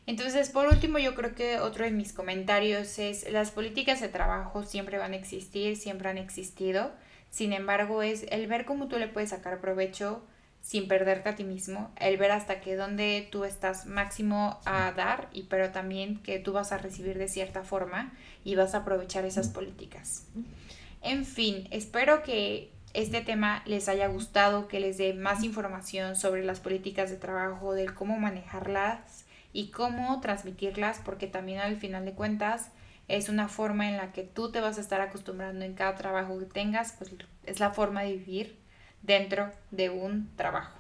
Entonces, 0.06 0.50
por 0.50 0.68
último, 0.68 1.00
yo 1.00 1.16
creo 1.16 1.34
que 1.34 1.60
otro 1.60 1.86
de 1.86 1.92
mis 1.92 2.12
comentarios 2.12 3.00
es, 3.00 3.30
las 3.32 3.52
políticas 3.52 4.02
de 4.02 4.10
trabajo 4.10 4.64
siempre 4.64 4.98
van 4.98 5.14
a 5.14 5.16
existir, 5.16 5.78
siempre 5.78 6.10
han 6.10 6.18
existido. 6.18 6.92
Sin 7.34 7.52
embargo, 7.52 8.04
es 8.04 8.28
el 8.30 8.46
ver 8.46 8.64
cómo 8.64 8.88
tú 8.88 9.00
le 9.00 9.08
puedes 9.08 9.32
sacar 9.32 9.60
provecho 9.60 10.22
sin 10.62 10.88
perderte 10.88 11.30
a 11.30 11.36
ti 11.36 11.44
mismo, 11.44 11.92
el 12.00 12.18
ver 12.18 12.30
hasta 12.30 12.62
qué 12.62 12.76
dónde 12.76 13.28
tú 13.32 13.44
estás 13.44 13.88
máximo 13.88 14.60
a 14.66 14.92
dar 14.92 15.30
y 15.34 15.44
pero 15.44 15.72
también 15.72 16.20
que 16.22 16.38
tú 16.38 16.54
vas 16.54 16.72
a 16.72 16.78
recibir 16.78 17.18
de 17.18 17.28
cierta 17.28 17.64
forma 17.64 18.14
y 18.44 18.54
vas 18.54 18.76
a 18.76 18.80
aprovechar 18.80 19.26
esas 19.26 19.50
políticas. 19.50 20.28
En 21.02 21.26
fin, 21.26 21.68
espero 21.72 22.22
que 22.22 22.70
este 22.94 23.22
tema 23.22 23.64
les 23.66 23.90
haya 23.90 24.06
gustado, 24.10 24.68
que 24.68 24.80
les 24.80 25.00
dé 25.00 25.16
más 25.16 25.44
información 25.44 26.16
sobre 26.16 26.46
las 26.46 26.60
políticas 26.60 27.10
de 27.10 27.18
trabajo, 27.18 27.74
del 27.74 27.96
cómo 27.96 28.20
manejarlas 28.20 29.26
y 29.54 29.72
cómo 29.72 30.22
transmitirlas, 30.22 31.02
porque 31.04 31.26
también 31.26 31.62
al 31.62 31.78
final 31.78 32.06
de 32.06 32.14
cuentas 32.14 32.70
es 33.08 33.30
una 33.30 33.48
forma 33.48 33.90
en 33.90 33.98
la 33.98 34.12
que 34.12 34.24
tú 34.24 34.52
te 34.52 34.62
vas 34.62 34.78
a 34.78 34.82
estar 34.82 35.02
acostumbrando 35.02 35.66
en 35.66 35.74
cada 35.74 35.96
trabajo 35.96 36.40
que 36.40 36.46
tengas, 36.46 36.94
pues 36.98 37.12
es 37.46 37.60
la 37.60 37.72
forma 37.72 38.04
de 38.04 38.14
vivir 38.14 38.58
dentro 39.02 39.52
de 39.72 39.90
un 39.90 40.34
trabajo. 40.36 40.78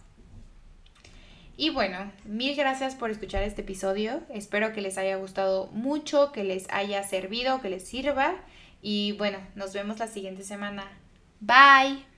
Y 1.56 1.70
bueno, 1.70 2.12
mil 2.26 2.56
gracias 2.56 2.96
por 2.96 3.12
escuchar 3.12 3.44
este 3.44 3.62
episodio. 3.62 4.22
Espero 4.30 4.74
que 4.74 4.82
les 4.82 4.98
haya 4.98 5.18
gustado 5.18 5.68
mucho, 5.68 6.32
que 6.32 6.44
les 6.44 6.68
haya 6.72 7.04
servido, 7.04 7.62
que 7.62 7.70
les 7.70 7.88
sirva. 7.88 8.36
Y 8.82 9.12
bueno, 9.14 9.38
nos 9.56 9.74
vemos 9.74 10.00
la 10.00 10.08
siguiente 10.08 10.44
semana. 10.44 10.84
Bye. 11.40 12.13